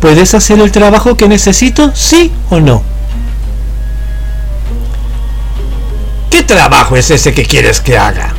¿Puedes 0.00 0.34
hacer 0.34 0.58
el 0.58 0.72
trabajo 0.72 1.16
que 1.16 1.28
necesito, 1.28 1.92
sí 1.94 2.32
o 2.50 2.58
no? 2.58 2.97
Trabajo 6.48 6.96
es 6.96 7.12
ese 7.12 7.32
que 7.32 7.44
quieres 7.44 7.80
que 7.80 7.96
haga? 7.96 8.34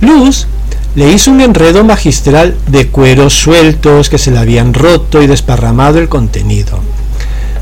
Luz 0.00 0.48
le 0.96 1.12
hizo 1.12 1.30
un 1.30 1.40
enredo 1.40 1.84
magistral 1.84 2.56
de 2.66 2.88
cueros 2.88 3.34
sueltos 3.34 4.08
que 4.08 4.18
se 4.18 4.32
le 4.32 4.38
habían 4.38 4.74
roto 4.74 5.22
y 5.22 5.28
desparramado 5.28 6.00
el 6.00 6.08
contenido 6.08 6.80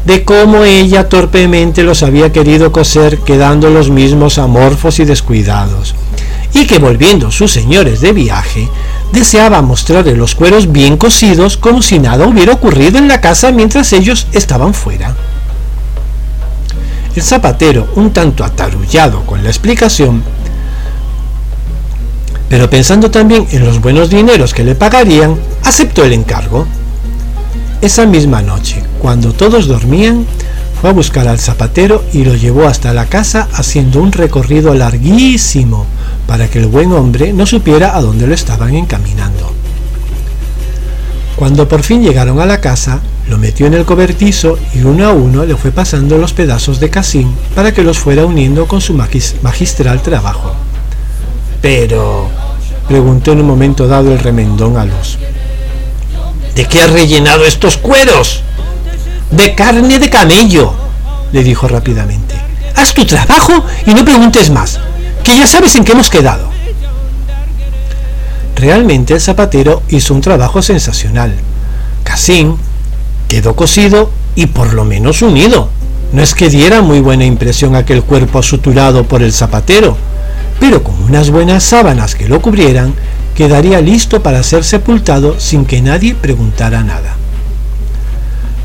de 0.05 0.25
cómo 0.25 0.65
ella 0.65 1.09
torpemente 1.09 1.83
los 1.85 2.03
había 2.03 2.33
querido 2.33 2.73
coser 2.73 3.19
quedando 3.19 3.71
los 3.71 3.91
mismos 3.91 4.39
amorfos 4.39 4.99
y 4.99 5.05
descuidados, 5.05 5.95
y 6.55 6.67
que 6.67 6.79
volviendo 6.79 7.31
sus 7.31 7.53
señores 7.53 8.01
de 8.01 8.13
viaje, 8.13 8.69
deseaba 9.13 9.63
mostrarle 9.63 10.17
los 10.17 10.35
cueros 10.35 10.73
bien 10.73 10.97
cosidos 10.97 11.57
como 11.57 11.83
si 11.83 11.99
nada 11.99 12.27
hubiera 12.27 12.53
ocurrido 12.53 12.99
en 12.99 13.09
la 13.09 13.21
casa 13.21 13.53
mientras 13.53 13.93
ellos 13.93 14.27
estaban 14.33 14.75
fuera. 14.75 15.15
El 17.15 17.23
zapatero, 17.23 17.89
un 17.97 18.13
tanto 18.13 18.45
atarullado 18.45 19.25
con 19.27 19.43
la 19.43 19.51
explicación, 19.51 20.23
pero 22.53 22.69
pensando 22.69 23.11
también 23.11 23.47
en 23.51 23.65
los 23.65 23.81
buenos 23.81 24.11
dineros 24.11 24.53
que 24.53 24.63
le 24.63 24.75
pagarían, 24.75 25.37
aceptó 25.65 26.05
el 26.05 26.13
encargo. 26.13 26.67
Esa 27.81 28.05
misma 28.05 28.43
noche, 28.43 28.83
cuando 28.99 29.33
todos 29.33 29.67
dormían, 29.67 30.27
fue 30.79 30.91
a 30.91 30.93
buscar 30.93 31.29
al 31.29 31.39
zapatero 31.39 32.05
y 32.13 32.25
lo 32.25 32.35
llevó 32.35 32.67
hasta 32.67 32.93
la 32.93 33.07
casa 33.07 33.49
haciendo 33.55 34.03
un 34.03 34.13
recorrido 34.13 34.75
larguísimo 34.75 35.87
para 36.27 36.49
que 36.49 36.59
el 36.59 36.67
buen 36.67 36.93
hombre 36.93 37.33
no 37.33 37.47
supiera 37.47 37.97
a 37.97 38.03
dónde 38.03 38.27
lo 38.27 38.35
estaban 38.35 38.75
encaminando. 38.75 39.51
Cuando 41.37 41.69
por 41.69 41.83
fin 41.83 42.03
llegaron 42.03 42.39
a 42.39 42.47
la 42.47 42.61
casa, 42.61 43.01
lo 43.29 43.39
metió 43.39 43.67
en 43.67 43.75
el 43.75 43.85
cobertizo 43.85 44.59
y 44.75 44.83
uno 44.83 45.07
a 45.07 45.13
uno 45.13 45.45
le 45.45 45.57
fue 45.57 45.71
pasando 45.71 46.19
los 46.19 46.33
pedazos 46.33 46.81
de 46.81 46.91
casín 46.91 47.35
para 47.55 47.73
que 47.73 47.83
los 47.83 47.99
fuera 47.99 48.27
uniendo 48.27 48.67
con 48.67 48.81
su 48.81 48.95
magistral 48.95 50.03
trabajo. 50.03 50.55
Pero, 51.61 52.29
preguntó 52.89 53.33
en 53.33 53.41
un 53.41 53.47
momento 53.47 53.87
dado 53.87 54.13
el 54.13 54.19
remendón 54.19 54.77
a 54.77 54.85
Luz. 54.85 55.19
¿De 56.55 56.67
qué 56.67 56.83
has 56.83 56.91
rellenado 56.91 57.45
estos 57.45 57.77
cueros? 57.77 58.43
De 59.31 59.55
carne 59.55 59.99
de 59.99 60.11
camello, 60.11 60.75
le 61.33 61.43
dijo 61.43 61.69
rápidamente. 61.69 62.35
Haz 62.77 62.93
tu 62.93 63.07
trabajo 63.07 63.65
y 63.87 63.95
no 63.95 64.05
preguntes 64.05 64.51
más, 64.51 64.81
que 65.23 65.39
ya 65.39 65.47
sabes 65.47 65.75
en 65.77 65.85
qué 65.85 65.93
hemos 65.93 66.11
quedado. 66.11 66.51
Realmente 68.57 69.15
el 69.15 69.21
zapatero 69.21 69.83
hizo 69.89 70.13
un 70.15 70.21
trabajo 70.21 70.61
sensacional. 70.61 71.35
Casín 72.05 72.57
quedó 73.33 73.57
cosido 73.57 74.11
y 74.35 74.45
por 74.45 74.75
lo 74.75 74.85
menos 74.85 75.23
unido. 75.23 75.71
No 76.13 76.23
es 76.23 76.35
que 76.35 76.51
diera 76.51 76.83
muy 76.83 77.01
buena 77.01 77.25
impresión 77.25 77.75
aquel 77.75 78.03
cuerpo 78.03 78.43
suturado 78.43 79.05
por 79.05 79.23
el 79.23 79.33
zapatero, 79.33 79.97
pero 80.61 80.83
con 80.83 81.03
unas 81.03 81.31
buenas 81.31 81.65
sábanas 81.65 82.15
que 82.15 82.29
lo 82.29 82.43
cubrieran, 82.43 82.93
quedaría 83.35 83.81
listo 83.81 84.23
para 84.23 84.43
ser 84.43 84.65
sepultado 84.65 85.41
sin 85.41 85.65
que 85.65 85.81
nadie 85.81 86.15
preguntara 86.15 86.85
nada. 86.85 87.17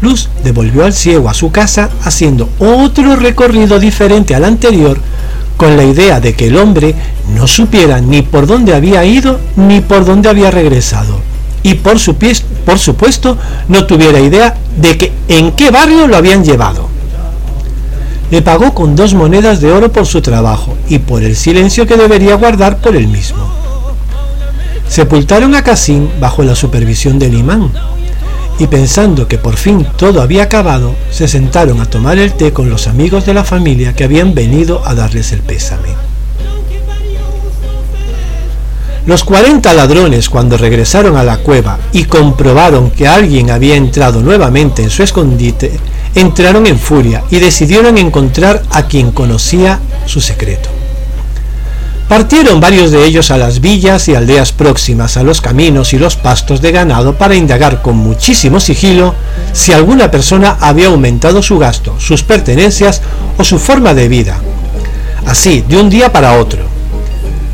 Luz 0.01 0.27
devolvió 0.43 0.83
al 0.83 0.91
ciego 0.91 1.29
a 1.29 1.33
su 1.33 1.49
casa 1.49 1.89
haciendo 2.03 2.49
otro 2.59 3.15
recorrido 3.15 3.79
diferente 3.79 4.35
al 4.35 4.43
anterior 4.43 4.99
con 5.55 5.77
la 5.77 5.85
idea 5.85 6.19
de 6.19 6.33
que 6.33 6.47
el 6.47 6.57
hombre 6.57 6.93
no 7.33 7.47
supiera 7.47 8.01
ni 8.01 8.21
por 8.21 8.47
dónde 8.47 8.75
había 8.75 9.05
ido 9.05 9.39
ni 9.55 9.79
por 9.79 10.03
dónde 10.03 10.27
había 10.27 10.51
regresado. 10.51 11.21
Y 11.67 11.73
por, 11.73 11.99
su 11.99 12.15
por 12.15 12.79
supuesto 12.79 13.37
no 13.67 13.85
tuviera 13.85 14.21
idea 14.21 14.55
de 14.77 14.97
que 14.97 15.11
en 15.27 15.51
qué 15.51 15.69
barrio 15.69 16.07
lo 16.07 16.15
habían 16.15 16.45
llevado. 16.45 16.87
Le 18.31 18.41
pagó 18.41 18.73
con 18.73 18.95
dos 18.95 19.13
monedas 19.13 19.59
de 19.59 19.73
oro 19.73 19.91
por 19.91 20.05
su 20.05 20.21
trabajo 20.21 20.77
y 20.87 20.99
por 20.99 21.23
el 21.23 21.35
silencio 21.35 21.85
que 21.85 21.97
debería 21.97 22.35
guardar 22.35 22.77
por 22.77 22.95
él 22.95 23.09
mismo. 23.09 23.51
Sepultaron 24.87 25.55
a 25.55 25.63
Casín 25.65 26.09
bajo 26.21 26.41
la 26.41 26.55
supervisión 26.55 27.19
del 27.19 27.33
imán, 27.33 27.69
y 28.59 28.67
pensando 28.67 29.27
que 29.27 29.37
por 29.37 29.57
fin 29.57 29.85
todo 29.97 30.21
había 30.21 30.43
acabado, 30.43 30.95
se 31.11 31.27
sentaron 31.27 31.81
a 31.81 31.89
tomar 31.89 32.17
el 32.17 32.31
té 32.31 32.53
con 32.53 32.69
los 32.69 32.87
amigos 32.87 33.25
de 33.25 33.33
la 33.33 33.43
familia 33.43 33.93
que 33.93 34.05
habían 34.05 34.33
venido 34.33 34.81
a 34.85 34.95
darles 34.95 35.33
el 35.33 35.41
pésame. 35.41 36.06
Los 39.07 39.23
40 39.23 39.73
ladrones 39.73 40.29
cuando 40.29 40.57
regresaron 40.57 41.15
a 41.15 41.23
la 41.23 41.37
cueva 41.37 41.79
y 41.93 42.03
comprobaron 42.03 42.91
que 42.91 43.07
alguien 43.07 43.49
había 43.49 43.77
entrado 43.77 44.19
nuevamente 44.19 44.83
en 44.83 44.89
su 44.89 45.01
escondite, 45.01 45.71
entraron 46.13 46.67
en 46.67 46.77
furia 46.77 47.23
y 47.31 47.39
decidieron 47.39 47.97
encontrar 47.97 48.63
a 48.69 48.83
quien 48.83 49.13
conocía 49.13 49.79
su 50.05 50.19
secreto. 50.19 50.67
Partieron 52.09 52.59
varios 52.59 52.91
de 52.91 53.05
ellos 53.05 53.31
a 53.31 53.37
las 53.37 53.61
villas 53.61 54.09
y 54.09 54.15
aldeas 54.15 54.51
próximas 54.51 55.15
a 55.15 55.23
los 55.23 55.39
caminos 55.39 55.93
y 55.93 55.99
los 55.99 56.17
pastos 56.17 56.61
de 56.61 56.73
ganado 56.73 57.17
para 57.17 57.35
indagar 57.35 57.81
con 57.81 57.95
muchísimo 57.95 58.59
sigilo 58.59 59.15
si 59.53 59.71
alguna 59.71 60.11
persona 60.11 60.57
había 60.59 60.87
aumentado 60.87 61.41
su 61.41 61.57
gasto, 61.57 61.97
sus 61.97 62.23
pertenencias 62.23 63.01
o 63.37 63.45
su 63.45 63.57
forma 63.57 63.93
de 63.93 64.09
vida. 64.09 64.37
Así, 65.25 65.63
de 65.65 65.77
un 65.77 65.89
día 65.89 66.11
para 66.11 66.39
otro. 66.39 66.76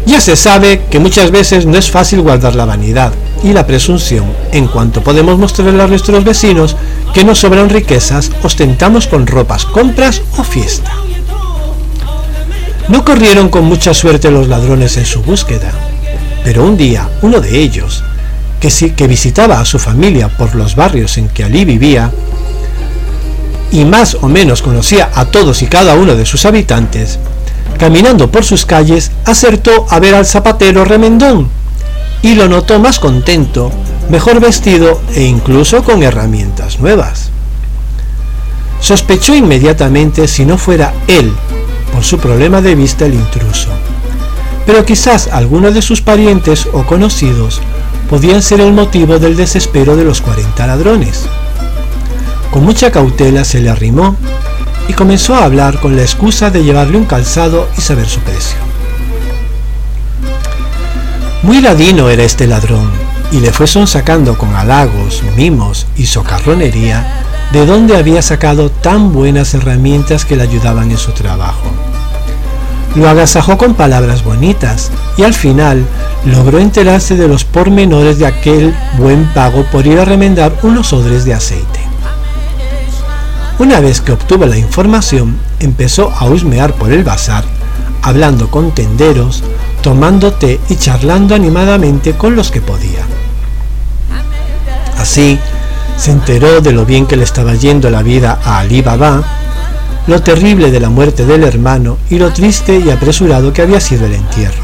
Ya 0.06 0.20
se 0.20 0.36
sabe 0.36 0.82
que 0.90 1.00
muchas 1.00 1.32
veces 1.32 1.66
no 1.66 1.78
es 1.78 1.90
fácil 1.90 2.22
guardar 2.22 2.56
la 2.56 2.66
vanidad 2.66 3.14
y 3.44 3.54
la 3.54 3.66
presunción 3.66 4.26
en 4.52 4.68
cuanto 4.68 5.02
podemos 5.02 5.38
mostrarle 5.38 5.82
a 5.82 5.88
nuestros 5.88 6.24
vecinos 6.24 6.76
que 7.14 7.24
nos 7.24 7.40
sobran 7.40 7.70
riquezas, 7.70 8.32
ostentamos 8.44 9.08
con 9.08 9.28
ropas, 9.28 9.66
compras 9.66 10.22
o 10.38 10.44
fiesta. 10.44 10.92
No 12.90 13.06
corrieron 13.06 13.50
con 13.50 13.64
mucha 13.64 13.94
suerte 13.94 14.30
los 14.30 14.50
ladrones 14.50 14.98
en 14.98 15.06
su 15.06 15.22
búsqueda, 15.22 15.72
pero 16.44 16.66
un 16.66 16.76
día 16.76 17.10
uno 17.22 17.40
de 17.40 17.60
ellos, 17.60 18.04
que, 18.60 18.94
que 18.94 19.08
visitaba 19.08 19.60
a 19.60 19.66
su 19.66 19.80
familia 19.80 20.28
por 20.28 20.56
los 20.56 20.76
barrios 20.76 21.18
en 21.18 21.30
que 21.30 21.46
allí 21.46 21.64
vivía, 21.64 22.12
y 23.72 23.86
más 23.86 24.18
o 24.22 24.28
menos 24.28 24.62
conocía 24.62 25.10
a 25.16 25.26
todos 25.26 25.62
y 25.62 25.68
cada 25.68 25.96
uno 25.96 26.16
de 26.16 26.26
sus 26.26 26.46
habitantes, 26.46 27.20
caminando 27.78 28.32
por 28.32 28.44
sus 28.44 28.66
calles, 28.66 29.12
acertó 29.26 29.86
a 29.90 30.00
ver 30.00 30.16
al 30.16 30.26
zapatero 30.26 30.86
remendón 30.86 31.50
y 32.22 32.36
lo 32.36 32.48
notó 32.48 32.80
más 32.80 33.00
contento, 33.00 33.72
mejor 34.10 34.40
vestido 34.40 35.02
e 35.14 35.24
incluso 35.24 35.84
con 35.84 36.02
herramientas 36.02 36.80
nuevas. 36.80 37.30
Sospechó 38.80 39.36
inmediatamente 39.36 40.28
si 40.28 40.46
no 40.46 40.58
fuera 40.58 40.94
él 41.08 41.32
por 41.94 42.04
su 42.04 42.18
problema 42.18 42.62
de 42.62 42.76
vista 42.76 43.06
el 43.06 43.14
intruso. 43.14 43.70
Pero 44.66 44.86
quizás 44.86 45.28
algunos 45.28 45.74
de 45.74 45.82
sus 45.82 46.02
parientes 46.02 46.68
o 46.72 46.84
conocidos 46.84 47.62
podían 48.10 48.42
ser 48.42 48.62
el 48.62 48.74
motivo 48.74 49.20
del 49.20 49.36
desespero 49.36 49.96
de 49.96 50.06
los 50.06 50.22
40 50.22 50.68
ladrones. 50.68 51.26
Con 52.52 52.64
mucha 52.64 52.92
cautela 52.92 53.44
se 53.44 53.60
le 53.60 53.70
arrimó 53.70 54.16
y 54.88 54.94
comenzó 54.94 55.36
a 55.36 55.46
hablar 55.46 55.80
con 55.80 55.96
la 55.96 56.02
excusa 56.02 56.50
de 56.50 56.64
llevarle 56.64 56.98
un 56.98 57.06
calzado 57.06 57.68
y 57.78 57.82
saber 57.82 58.08
su 58.08 58.20
precio. 58.22 58.58
Muy 61.44 61.62
ladino 61.62 62.10
era 62.10 62.24
este 62.24 62.48
ladrón 62.48 62.90
y 63.32 63.40
le 63.40 63.52
fue 63.52 63.68
sonsacando 63.68 64.38
con 64.38 64.56
halagos, 64.56 65.24
mimos 65.36 65.88
y 65.98 66.06
socarronería 66.06 67.06
de 67.52 67.66
dónde 67.66 67.98
había 67.98 68.22
sacado 68.22 68.70
tan 68.70 69.12
buenas 69.12 69.54
herramientas 69.54 70.26
que 70.26 70.36
le 70.36 70.44
ayudaban 70.44 70.92
en 70.92 70.98
su 70.98 71.12
trabajo. 71.12 71.70
Lo 72.96 73.10
agasajó 73.10 73.58
con 73.58 73.74
palabras 73.74 74.24
bonitas 74.24 74.92
y 75.18 75.24
al 75.24 75.34
final 75.34 75.86
logró 76.26 76.60
enterarse 76.60 77.16
de 77.16 77.28
los 77.28 77.44
pormenores 77.44 78.20
de 78.20 78.28
aquel 78.28 78.74
buen 78.98 79.26
pago 79.34 79.66
por 79.66 79.88
ir 79.88 80.00
a 80.00 80.06
remendar 80.06 80.54
unos 80.62 80.94
odres 80.94 81.26
de 81.26 81.34
aceite. 81.34 81.93
Una 83.64 83.80
vez 83.80 84.02
que 84.02 84.12
obtuvo 84.12 84.46
la 84.46 84.58
información, 84.58 85.38
empezó 85.62 86.12
a 86.12 86.26
husmear 86.26 86.74
por 86.74 86.92
el 86.92 87.06
bazar, 87.06 87.46
hablando 88.02 88.52
con 88.52 88.76
tenderos, 88.76 89.42
tomando 89.82 90.34
té 90.34 90.60
y 90.68 90.76
charlando 90.76 91.34
animadamente 91.34 92.12
con 92.12 92.36
los 92.36 92.52
que 92.52 92.60
podía. 92.60 93.06
Así, 94.98 95.40
se 95.96 96.12
enteró 96.12 96.60
de 96.60 96.74
lo 96.74 96.86
bien 96.86 97.06
que 97.06 97.16
le 97.16 97.24
estaba 97.24 97.56
yendo 97.56 97.90
la 97.90 98.04
vida 98.04 98.38
a 98.44 98.60
Ali 98.60 98.82
Baba, 98.82 99.24
lo 100.08 100.22
terrible 100.22 100.70
de 100.70 100.82
la 100.82 100.90
muerte 100.90 101.26
del 101.26 101.46
hermano 101.46 101.98
y 102.10 102.20
lo 102.20 102.34
triste 102.34 102.84
y 102.86 102.92
apresurado 102.92 103.54
que 103.54 103.62
había 103.62 103.80
sido 103.80 104.08
el 104.08 104.16
entierro. 104.16 104.62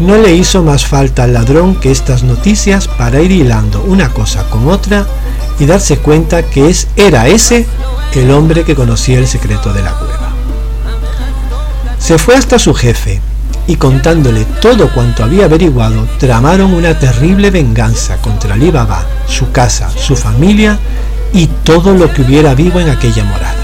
No 0.00 0.18
le 0.18 0.34
hizo 0.34 0.62
más 0.62 0.84
falta 0.84 1.24
al 1.24 1.32
ladrón 1.32 1.76
que 1.76 1.90
estas 1.90 2.24
noticias 2.24 2.88
para 2.88 3.22
ir 3.22 3.32
hilando 3.32 3.82
una 3.84 4.10
cosa 4.10 4.44
con 4.50 4.68
otra 4.68 5.06
y 5.58 5.66
darse 5.66 5.98
cuenta 5.98 6.42
que 6.42 6.68
es, 6.68 6.88
era 6.96 7.28
ese 7.28 7.66
el 8.14 8.30
hombre 8.30 8.64
que 8.64 8.74
conocía 8.74 9.18
el 9.18 9.26
secreto 9.26 9.72
de 9.72 9.82
la 9.82 9.92
cueva. 9.92 10.30
Se 11.98 12.18
fue 12.18 12.36
hasta 12.36 12.58
su 12.58 12.74
jefe, 12.74 13.20
y 13.66 13.76
contándole 13.76 14.46
todo 14.62 14.90
cuanto 14.92 15.22
había 15.22 15.44
averiguado, 15.44 16.08
tramaron 16.18 16.72
una 16.72 16.98
terrible 16.98 17.50
venganza 17.50 18.16
contra 18.16 18.54
Ali 18.54 18.70
Baba, 18.70 19.04
su 19.26 19.52
casa, 19.52 19.90
su 19.90 20.16
familia 20.16 20.78
y 21.34 21.46
todo 21.64 21.92
lo 21.92 22.12
que 22.12 22.22
hubiera 22.22 22.54
vivo 22.54 22.80
en 22.80 22.88
aquella 22.88 23.24
morada. 23.24 23.57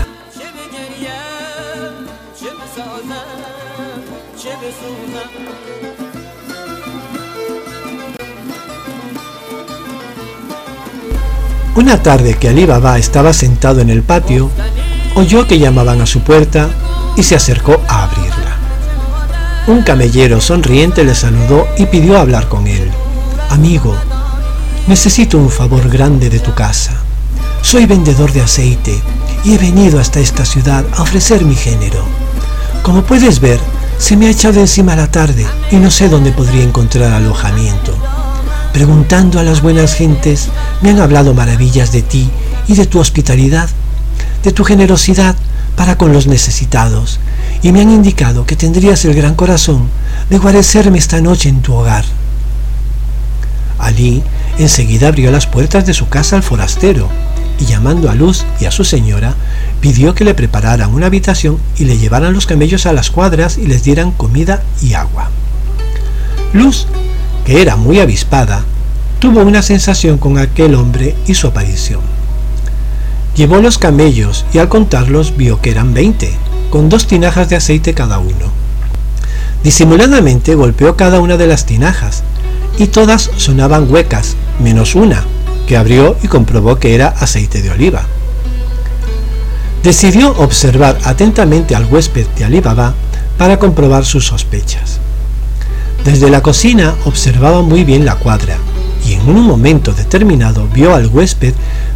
Una 11.76 12.00
tarde 12.00 12.34
que 12.34 12.48
Ali 12.48 12.66
Baba 12.66 12.98
estaba 12.98 13.32
sentado 13.32 13.80
en 13.80 13.90
el 13.90 14.04
patio, 14.04 14.48
oyó 15.16 15.48
que 15.48 15.58
llamaban 15.58 16.00
a 16.00 16.06
su 16.06 16.20
puerta 16.20 16.68
y 17.16 17.24
se 17.24 17.34
acercó 17.34 17.80
a 17.88 18.04
abrirla. 18.04 18.56
Un 19.66 19.82
camellero 19.82 20.40
sonriente 20.40 21.02
le 21.02 21.16
saludó 21.16 21.66
y 21.76 21.86
pidió 21.86 22.18
hablar 22.18 22.48
con 22.48 22.68
él. 22.68 22.88
Amigo, 23.50 23.92
necesito 24.86 25.36
un 25.36 25.50
favor 25.50 25.88
grande 25.88 26.30
de 26.30 26.38
tu 26.38 26.54
casa. 26.54 26.92
Soy 27.60 27.86
vendedor 27.86 28.32
de 28.32 28.42
aceite 28.42 29.02
y 29.42 29.54
he 29.54 29.58
venido 29.58 29.98
hasta 29.98 30.20
esta 30.20 30.44
ciudad 30.44 30.84
a 30.96 31.02
ofrecer 31.02 31.44
mi 31.44 31.56
género. 31.56 32.04
Como 32.84 33.02
puedes 33.02 33.40
ver, 33.40 33.58
se 33.98 34.16
me 34.16 34.26
ha 34.26 34.30
echado 34.30 34.60
encima 34.60 34.94
la 34.94 35.10
tarde 35.10 35.44
y 35.72 35.76
no 35.76 35.90
sé 35.90 36.08
dónde 36.08 36.30
podría 36.30 36.62
encontrar 36.62 37.12
alojamiento. 37.12 37.96
Preguntando 38.74 39.38
a 39.38 39.44
las 39.44 39.62
buenas 39.62 39.94
gentes, 39.94 40.48
me 40.82 40.90
han 40.90 40.98
hablado 40.98 41.32
maravillas 41.32 41.92
de 41.92 42.02
ti 42.02 42.28
y 42.66 42.74
de 42.74 42.86
tu 42.86 42.98
hospitalidad, 42.98 43.70
de 44.42 44.50
tu 44.50 44.64
generosidad 44.64 45.36
para 45.76 45.96
con 45.96 46.12
los 46.12 46.26
necesitados 46.26 47.20
y 47.62 47.70
me 47.70 47.82
han 47.82 47.90
indicado 47.90 48.46
que 48.46 48.56
tendrías 48.56 49.04
el 49.04 49.14
gran 49.14 49.36
corazón 49.36 49.88
de 50.28 50.38
guarecerme 50.38 50.98
esta 50.98 51.20
noche 51.20 51.48
en 51.48 51.62
tu 51.62 51.72
hogar. 51.72 52.04
Ali 53.78 54.24
enseguida 54.58 55.06
abrió 55.06 55.30
las 55.30 55.46
puertas 55.46 55.86
de 55.86 55.94
su 55.94 56.08
casa 56.08 56.34
al 56.34 56.42
forastero 56.42 57.08
y 57.60 57.66
llamando 57.66 58.10
a 58.10 58.16
Luz 58.16 58.44
y 58.60 58.64
a 58.64 58.72
su 58.72 58.82
señora, 58.82 59.36
pidió 59.80 60.16
que 60.16 60.24
le 60.24 60.34
prepararan 60.34 60.92
una 60.92 61.06
habitación 61.06 61.58
y 61.78 61.84
le 61.84 61.96
llevaran 61.96 62.32
los 62.32 62.46
camellos 62.46 62.86
a 62.86 62.92
las 62.92 63.12
cuadras 63.12 63.56
y 63.56 63.66
les 63.66 63.84
dieran 63.84 64.10
comida 64.10 64.64
y 64.82 64.94
agua. 64.94 65.30
Luz, 66.52 66.88
que 67.44 67.62
era 67.62 67.76
muy 67.76 68.00
avispada, 68.00 68.64
tuvo 69.18 69.42
una 69.42 69.62
sensación 69.62 70.18
con 70.18 70.38
aquel 70.38 70.74
hombre 70.74 71.14
y 71.26 71.34
su 71.34 71.46
aparición. 71.46 72.00
Llevó 73.36 73.60
los 73.60 73.78
camellos 73.78 74.44
y 74.52 74.58
al 74.58 74.68
contarlos 74.68 75.36
vio 75.36 75.60
que 75.60 75.70
eran 75.70 75.92
veinte 75.94 76.36
con 76.70 76.88
dos 76.88 77.06
tinajas 77.06 77.48
de 77.48 77.56
aceite 77.56 77.94
cada 77.94 78.18
uno. 78.18 78.52
Disimuladamente 79.62 80.54
golpeó 80.54 80.96
cada 80.96 81.20
una 81.20 81.36
de 81.36 81.46
las 81.46 81.66
tinajas, 81.66 82.22
y 82.78 82.88
todas 82.88 83.30
sonaban 83.36 83.90
huecas, 83.90 84.36
menos 84.58 84.94
una, 84.94 85.24
que 85.66 85.76
abrió 85.76 86.16
y 86.22 86.28
comprobó 86.28 86.76
que 86.76 86.94
era 86.94 87.08
aceite 87.08 87.62
de 87.62 87.70
oliva. 87.70 88.02
Decidió 89.82 90.36
observar 90.38 90.98
atentamente 91.04 91.74
al 91.74 91.86
huésped 91.86 92.26
de 92.36 92.44
Alibaba 92.44 92.94
para 93.38 93.58
comprobar 93.58 94.04
sus 94.04 94.26
sospechas. 94.26 95.00
Desde 96.04 96.30
la 96.30 96.42
cocina 96.42 96.94
observaba 97.06 97.62
muy 97.62 97.82
bien 97.82 98.04
la 98.04 98.16
cuadra, 98.16 98.58
y 99.06 99.14
en 99.14 99.28
un 99.28 99.42
momento 99.42 99.92
determinado 99.92 100.68
vio 100.68 100.94
al 100.94 101.06
huésped 101.06 101.54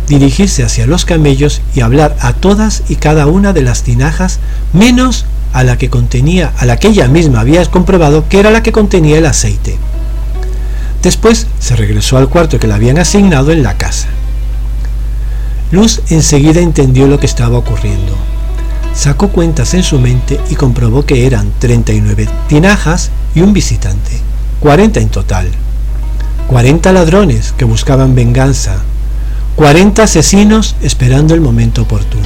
dirigirse 0.09 0.64
hacia 0.64 0.87
los 0.87 1.05
camellos 1.05 1.61
y 1.75 1.81
hablar 1.81 2.16
a 2.21 2.33
todas 2.33 2.85
y 2.88 2.97
cada 2.97 3.27
una 3.27 3.53
de 3.53 3.61
las 3.61 3.83
tinajas 3.83 4.40
menos 4.73 5.27
a 5.53 5.62
la 5.62 5.77
que 5.77 5.90
contenía, 5.90 6.53
a 6.59 6.64
la 6.64 6.79
que 6.79 6.88
ella 6.88 7.07
misma 7.07 7.40
había 7.40 7.64
comprobado 7.66 8.29
que 8.29 8.40
era 8.40 8.51
la 8.51 8.62
que 8.62 8.73
contenía 8.73 9.18
el 9.18 9.27
aceite. 9.27 9.77
Después 11.03 11.47
se 11.59 11.77
regresó 11.77 12.16
al 12.16 12.29
cuarto 12.31 12.59
que 12.59 12.66
le 12.66 12.75
habían 12.75 12.99
asignado 12.99 13.53
en 13.53 13.62
la 13.62 13.77
casa. 13.77 14.09
Luz 15.71 16.01
enseguida 16.09 16.61
entendió 16.61 17.07
lo 17.07 17.21
que 17.21 17.27
estaba 17.27 17.59
ocurriendo. 17.59 18.16
Sacó 18.98 19.28
cuentas 19.28 19.74
en 19.74 19.84
su 19.84 20.00
mente 20.00 20.40
y 20.50 20.56
comprobó 20.56 21.06
que 21.06 21.24
eran 21.24 21.52
39 21.61 22.28
tinajas 22.48 23.12
y 23.32 23.42
un 23.42 23.52
visitante, 23.52 24.11
40 24.58 24.98
en 24.98 25.08
total. 25.08 25.48
40 26.48 26.92
ladrones 26.92 27.54
que 27.56 27.64
buscaban 27.64 28.16
venganza, 28.16 28.78
40 29.54 30.02
asesinos 30.02 30.74
esperando 30.82 31.34
el 31.34 31.40
momento 31.40 31.82
oportuno. 31.82 32.24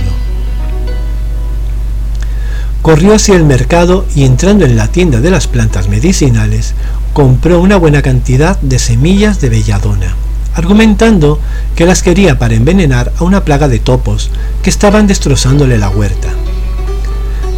Corrió 2.81 3.17
hacia 3.17 3.37
el 3.37 3.45
mercado 3.45 4.07
y 4.15 4.25
entrando 4.25 4.65
en 4.65 4.75
la 4.75 4.89
tienda 4.89 5.21
de 5.21 5.31
las 5.31 5.49
plantas 5.49 5.91
medicinales, 5.91 6.73
compró 7.13 7.61
una 7.61 7.77
buena 7.77 8.01
cantidad 8.01 8.59
de 8.63 8.79
semillas 8.79 9.43
de 9.43 9.51
belladona, 9.51 10.17
argumentando 10.55 11.39
que 11.77 11.85
las 11.85 12.03
quería 12.03 12.39
para 12.39 12.55
envenenar 12.55 13.13
a 13.19 13.25
una 13.25 13.45
plaga 13.45 13.69
de 13.69 13.79
topos 13.79 14.31
que 14.63 14.71
estaban 14.71 15.07
destrozándole 15.07 15.77
la 15.77 15.91
huerta. 15.91 16.31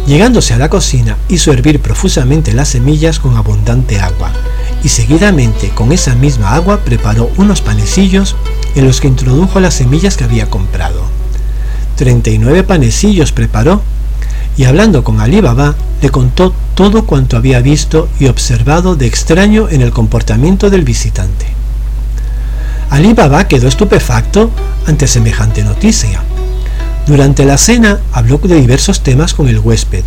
Llegándose 0.07 0.53
a 0.53 0.59
la 0.59 0.69
cocina, 0.69 1.17
hizo 1.29 1.51
hervir 1.51 1.79
profusamente 1.79 2.53
las 2.53 2.69
semillas 2.69 3.19
con 3.19 3.37
abundante 3.37 3.99
agua, 3.99 4.31
y 4.83 4.89
seguidamente 4.89 5.69
con 5.69 5.91
esa 5.91 6.13
misma 6.13 6.53
agua 6.53 6.81
preparó 6.81 7.31
unos 7.37 7.61
panecillos 7.61 8.35
en 8.75 8.85
los 8.85 9.01
que 9.01 9.07
introdujo 9.07 9.59
las 9.59 9.73
semillas 9.73 10.15
que 10.15 10.23
había 10.23 10.47
comprado. 10.49 11.01
39 11.95 12.63
panecillos 12.63 13.31
preparó 13.31 13.81
y 14.57 14.65
hablando 14.65 15.03
con 15.03 15.21
Ali 15.21 15.41
Baba 15.41 15.75
le 16.01 16.09
contó 16.09 16.53
todo 16.75 17.05
cuanto 17.05 17.35
había 17.35 17.61
visto 17.61 18.07
y 18.19 18.27
observado 18.27 18.95
de 18.95 19.07
extraño 19.07 19.69
en 19.69 19.81
el 19.81 19.91
comportamiento 19.91 20.69
del 20.69 20.83
visitante. 20.83 21.47
Ali 22.89 23.13
Baba 23.13 23.47
quedó 23.47 23.67
estupefacto 23.67 24.51
ante 24.85 25.07
semejante 25.07 25.63
noticia. 25.63 26.21
Durante 27.07 27.45
la 27.45 27.57
cena 27.57 27.99
habló 28.13 28.39
de 28.39 28.55
diversos 28.55 29.01
temas 29.01 29.33
con 29.33 29.47
el 29.47 29.59
huésped 29.59 30.03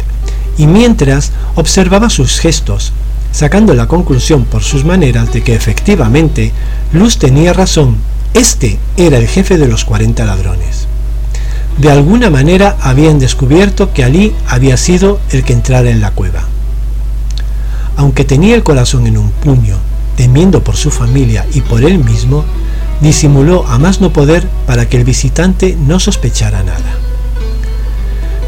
y 0.57 0.67
mientras 0.67 1.31
observaba 1.55 2.11
sus 2.11 2.41
gestos, 2.41 2.93
sacando 3.31 3.75
la 3.75 3.87
conclusión 3.87 4.45
por 4.45 4.63
sus 4.63 4.85
maneras 4.85 5.33
de 5.33 5.43
que 5.43 5.55
efectivamente 5.55 6.53
Luz 6.93 7.19
tenía 7.19 7.53
razón, 7.53 7.97
este 8.35 8.79
era 8.97 9.19
el 9.19 9.29
jefe 9.29 9.59
de 9.59 9.69
los 9.69 9.85
40 9.85 10.25
ladrones. 10.25 10.89
De 11.79 11.91
alguna 11.91 12.29
manera 12.31 12.77
habían 12.81 13.21
descubierto 13.21 13.93
que 13.93 14.03
Ali 14.03 14.35
había 14.49 14.77
sido 14.77 15.21
el 15.31 15.45
que 15.45 15.53
entrara 15.53 15.91
en 15.91 16.01
la 16.01 16.11
cueva. 16.11 16.43
Aunque 17.97 18.25
tenía 18.25 18.57
el 18.57 18.65
corazón 18.65 19.07
en 19.07 19.17
un 19.17 19.31
puño, 19.31 19.77
temiendo 20.17 20.65
por 20.65 20.77
su 20.77 20.91
familia 20.91 21.47
y 21.55 21.61
por 21.61 21.85
él 21.85 22.03
mismo, 22.03 22.45
disimuló 23.01 23.67
a 23.67 23.79
más 23.79 24.01
no 24.01 24.13
poder 24.13 24.49
para 24.67 24.89
que 24.89 24.97
el 24.97 25.05
visitante 25.05 25.77
no 25.87 26.01
sospechara 26.01 26.63
nada. 26.63 26.99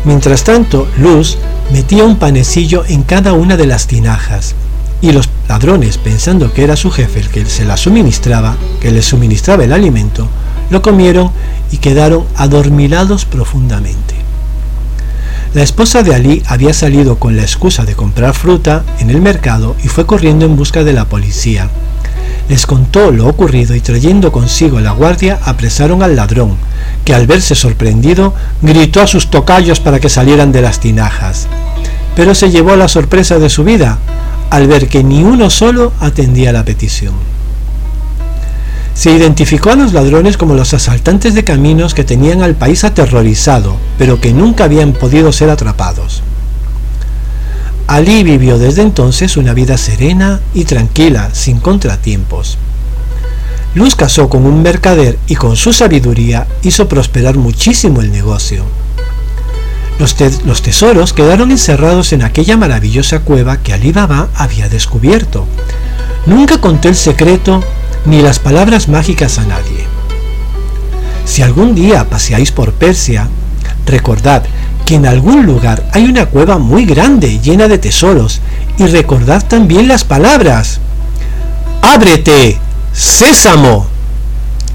Mientras 0.04 0.44
tanto, 0.44 0.88
Luz 0.98 1.38
metía 1.72 2.04
un 2.04 2.16
panecillo 2.16 2.84
en 2.86 3.02
cada 3.02 3.32
una 3.32 3.56
de 3.56 3.66
las 3.66 3.86
tinajas, 3.86 4.54
y 5.02 5.12
los 5.12 5.28
ladrones, 5.48 5.98
pensando 5.98 6.52
que 6.52 6.64
era 6.64 6.76
su 6.76 6.90
jefe 6.90 7.20
el 7.20 7.28
que 7.28 7.46
se 7.46 7.64
la 7.64 7.76
suministraba, 7.76 8.56
que 8.80 8.90
les 8.90 9.06
suministraba 9.06 9.64
el 9.64 9.72
alimento, 9.72 10.28
lo 10.70 10.82
comieron 10.82 11.30
y 11.70 11.78
quedaron 11.78 12.24
adormilados 12.36 13.24
profundamente. 13.24 14.14
La 15.52 15.62
esposa 15.62 16.02
de 16.02 16.14
Ali 16.14 16.42
había 16.46 16.72
salido 16.72 17.18
con 17.18 17.36
la 17.36 17.42
excusa 17.42 17.84
de 17.84 17.96
comprar 17.96 18.34
fruta 18.34 18.84
en 19.00 19.10
el 19.10 19.20
mercado 19.20 19.74
y 19.82 19.88
fue 19.88 20.06
corriendo 20.06 20.46
en 20.46 20.56
busca 20.56 20.84
de 20.84 20.92
la 20.92 21.06
policía. 21.06 21.68
Les 22.50 22.66
contó 22.66 23.12
lo 23.12 23.28
ocurrido 23.28 23.76
y 23.76 23.80
trayendo 23.80 24.32
consigo 24.32 24.80
la 24.80 24.90
guardia 24.90 25.38
apresaron 25.44 26.02
al 26.02 26.16
ladrón, 26.16 26.56
que 27.04 27.14
al 27.14 27.28
verse 27.28 27.54
sorprendido 27.54 28.34
gritó 28.60 29.00
a 29.00 29.06
sus 29.06 29.30
tocayos 29.30 29.78
para 29.78 30.00
que 30.00 30.08
salieran 30.08 30.50
de 30.50 30.60
las 30.60 30.80
tinajas. 30.80 31.46
Pero 32.16 32.34
se 32.34 32.50
llevó 32.50 32.74
la 32.74 32.88
sorpresa 32.88 33.38
de 33.38 33.50
su 33.50 33.62
vida 33.62 33.98
al 34.50 34.66
ver 34.66 34.88
que 34.88 35.04
ni 35.04 35.22
uno 35.22 35.48
solo 35.48 35.92
atendía 36.00 36.52
la 36.52 36.64
petición. 36.64 37.14
Se 38.94 39.12
identificó 39.12 39.70
a 39.70 39.76
los 39.76 39.92
ladrones 39.92 40.36
como 40.36 40.54
los 40.54 40.74
asaltantes 40.74 41.36
de 41.36 41.44
caminos 41.44 41.94
que 41.94 42.02
tenían 42.02 42.42
al 42.42 42.56
país 42.56 42.82
aterrorizado, 42.82 43.76
pero 43.96 44.20
que 44.20 44.32
nunca 44.32 44.64
habían 44.64 44.92
podido 44.92 45.30
ser 45.30 45.50
atrapados. 45.50 46.24
Ali 47.90 48.22
vivió 48.22 48.56
desde 48.56 48.82
entonces 48.82 49.36
una 49.36 49.52
vida 49.52 49.76
serena 49.76 50.40
y 50.54 50.62
tranquila, 50.62 51.30
sin 51.32 51.58
contratiempos. 51.58 52.56
Luz 53.74 53.96
casó 53.96 54.28
con 54.28 54.46
un 54.46 54.62
mercader 54.62 55.18
y 55.26 55.34
con 55.34 55.56
su 55.56 55.72
sabiduría 55.72 56.46
hizo 56.62 56.86
prosperar 56.86 57.36
muchísimo 57.36 58.00
el 58.00 58.12
negocio. 58.12 58.64
Los, 59.98 60.14
tesoros 60.62 61.12
quedaron 61.12 61.50
encerrados 61.50 62.12
en 62.12 62.22
aquella 62.22 62.56
maravillosa 62.56 63.22
cueva 63.22 63.56
que 63.56 63.72
Ali 63.72 63.90
Baba 63.90 64.28
había 64.36 64.68
descubierto. 64.68 65.48
Nunca 66.26 66.60
contó 66.60 66.86
el 66.86 66.94
secreto 66.94 67.60
ni 68.06 68.22
las 68.22 68.38
palabras 68.38 68.86
mágicas 68.86 69.40
a 69.40 69.46
nadie. 69.46 69.84
Si 71.24 71.42
algún 71.42 71.74
día 71.74 72.08
paseáis 72.08 72.52
por 72.52 72.72
Persia, 72.72 73.28
recordad 73.84 74.44
que 74.90 74.96
en 74.96 75.06
algún 75.06 75.46
lugar 75.46 75.84
hay 75.92 76.06
una 76.06 76.26
cueva 76.26 76.58
muy 76.58 76.84
grande 76.84 77.38
llena 77.38 77.68
de 77.68 77.78
tesoros 77.78 78.40
y 78.76 78.88
recordad 78.88 79.40
también 79.46 79.86
las 79.86 80.02
palabras. 80.02 80.80
¡Ábrete! 81.80 82.58
¡Sésamo! 82.92 83.86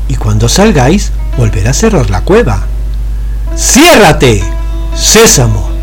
Y 0.07 0.15
cuando 0.15 0.47
salgáis, 0.47 1.11
volverá 1.37 1.71
a 1.71 1.73
cerrar 1.73 2.09
la 2.09 2.21
cueva. 2.21 2.63
¡Ciérrate! 3.57 4.41
¡Sésamo! 4.95 5.74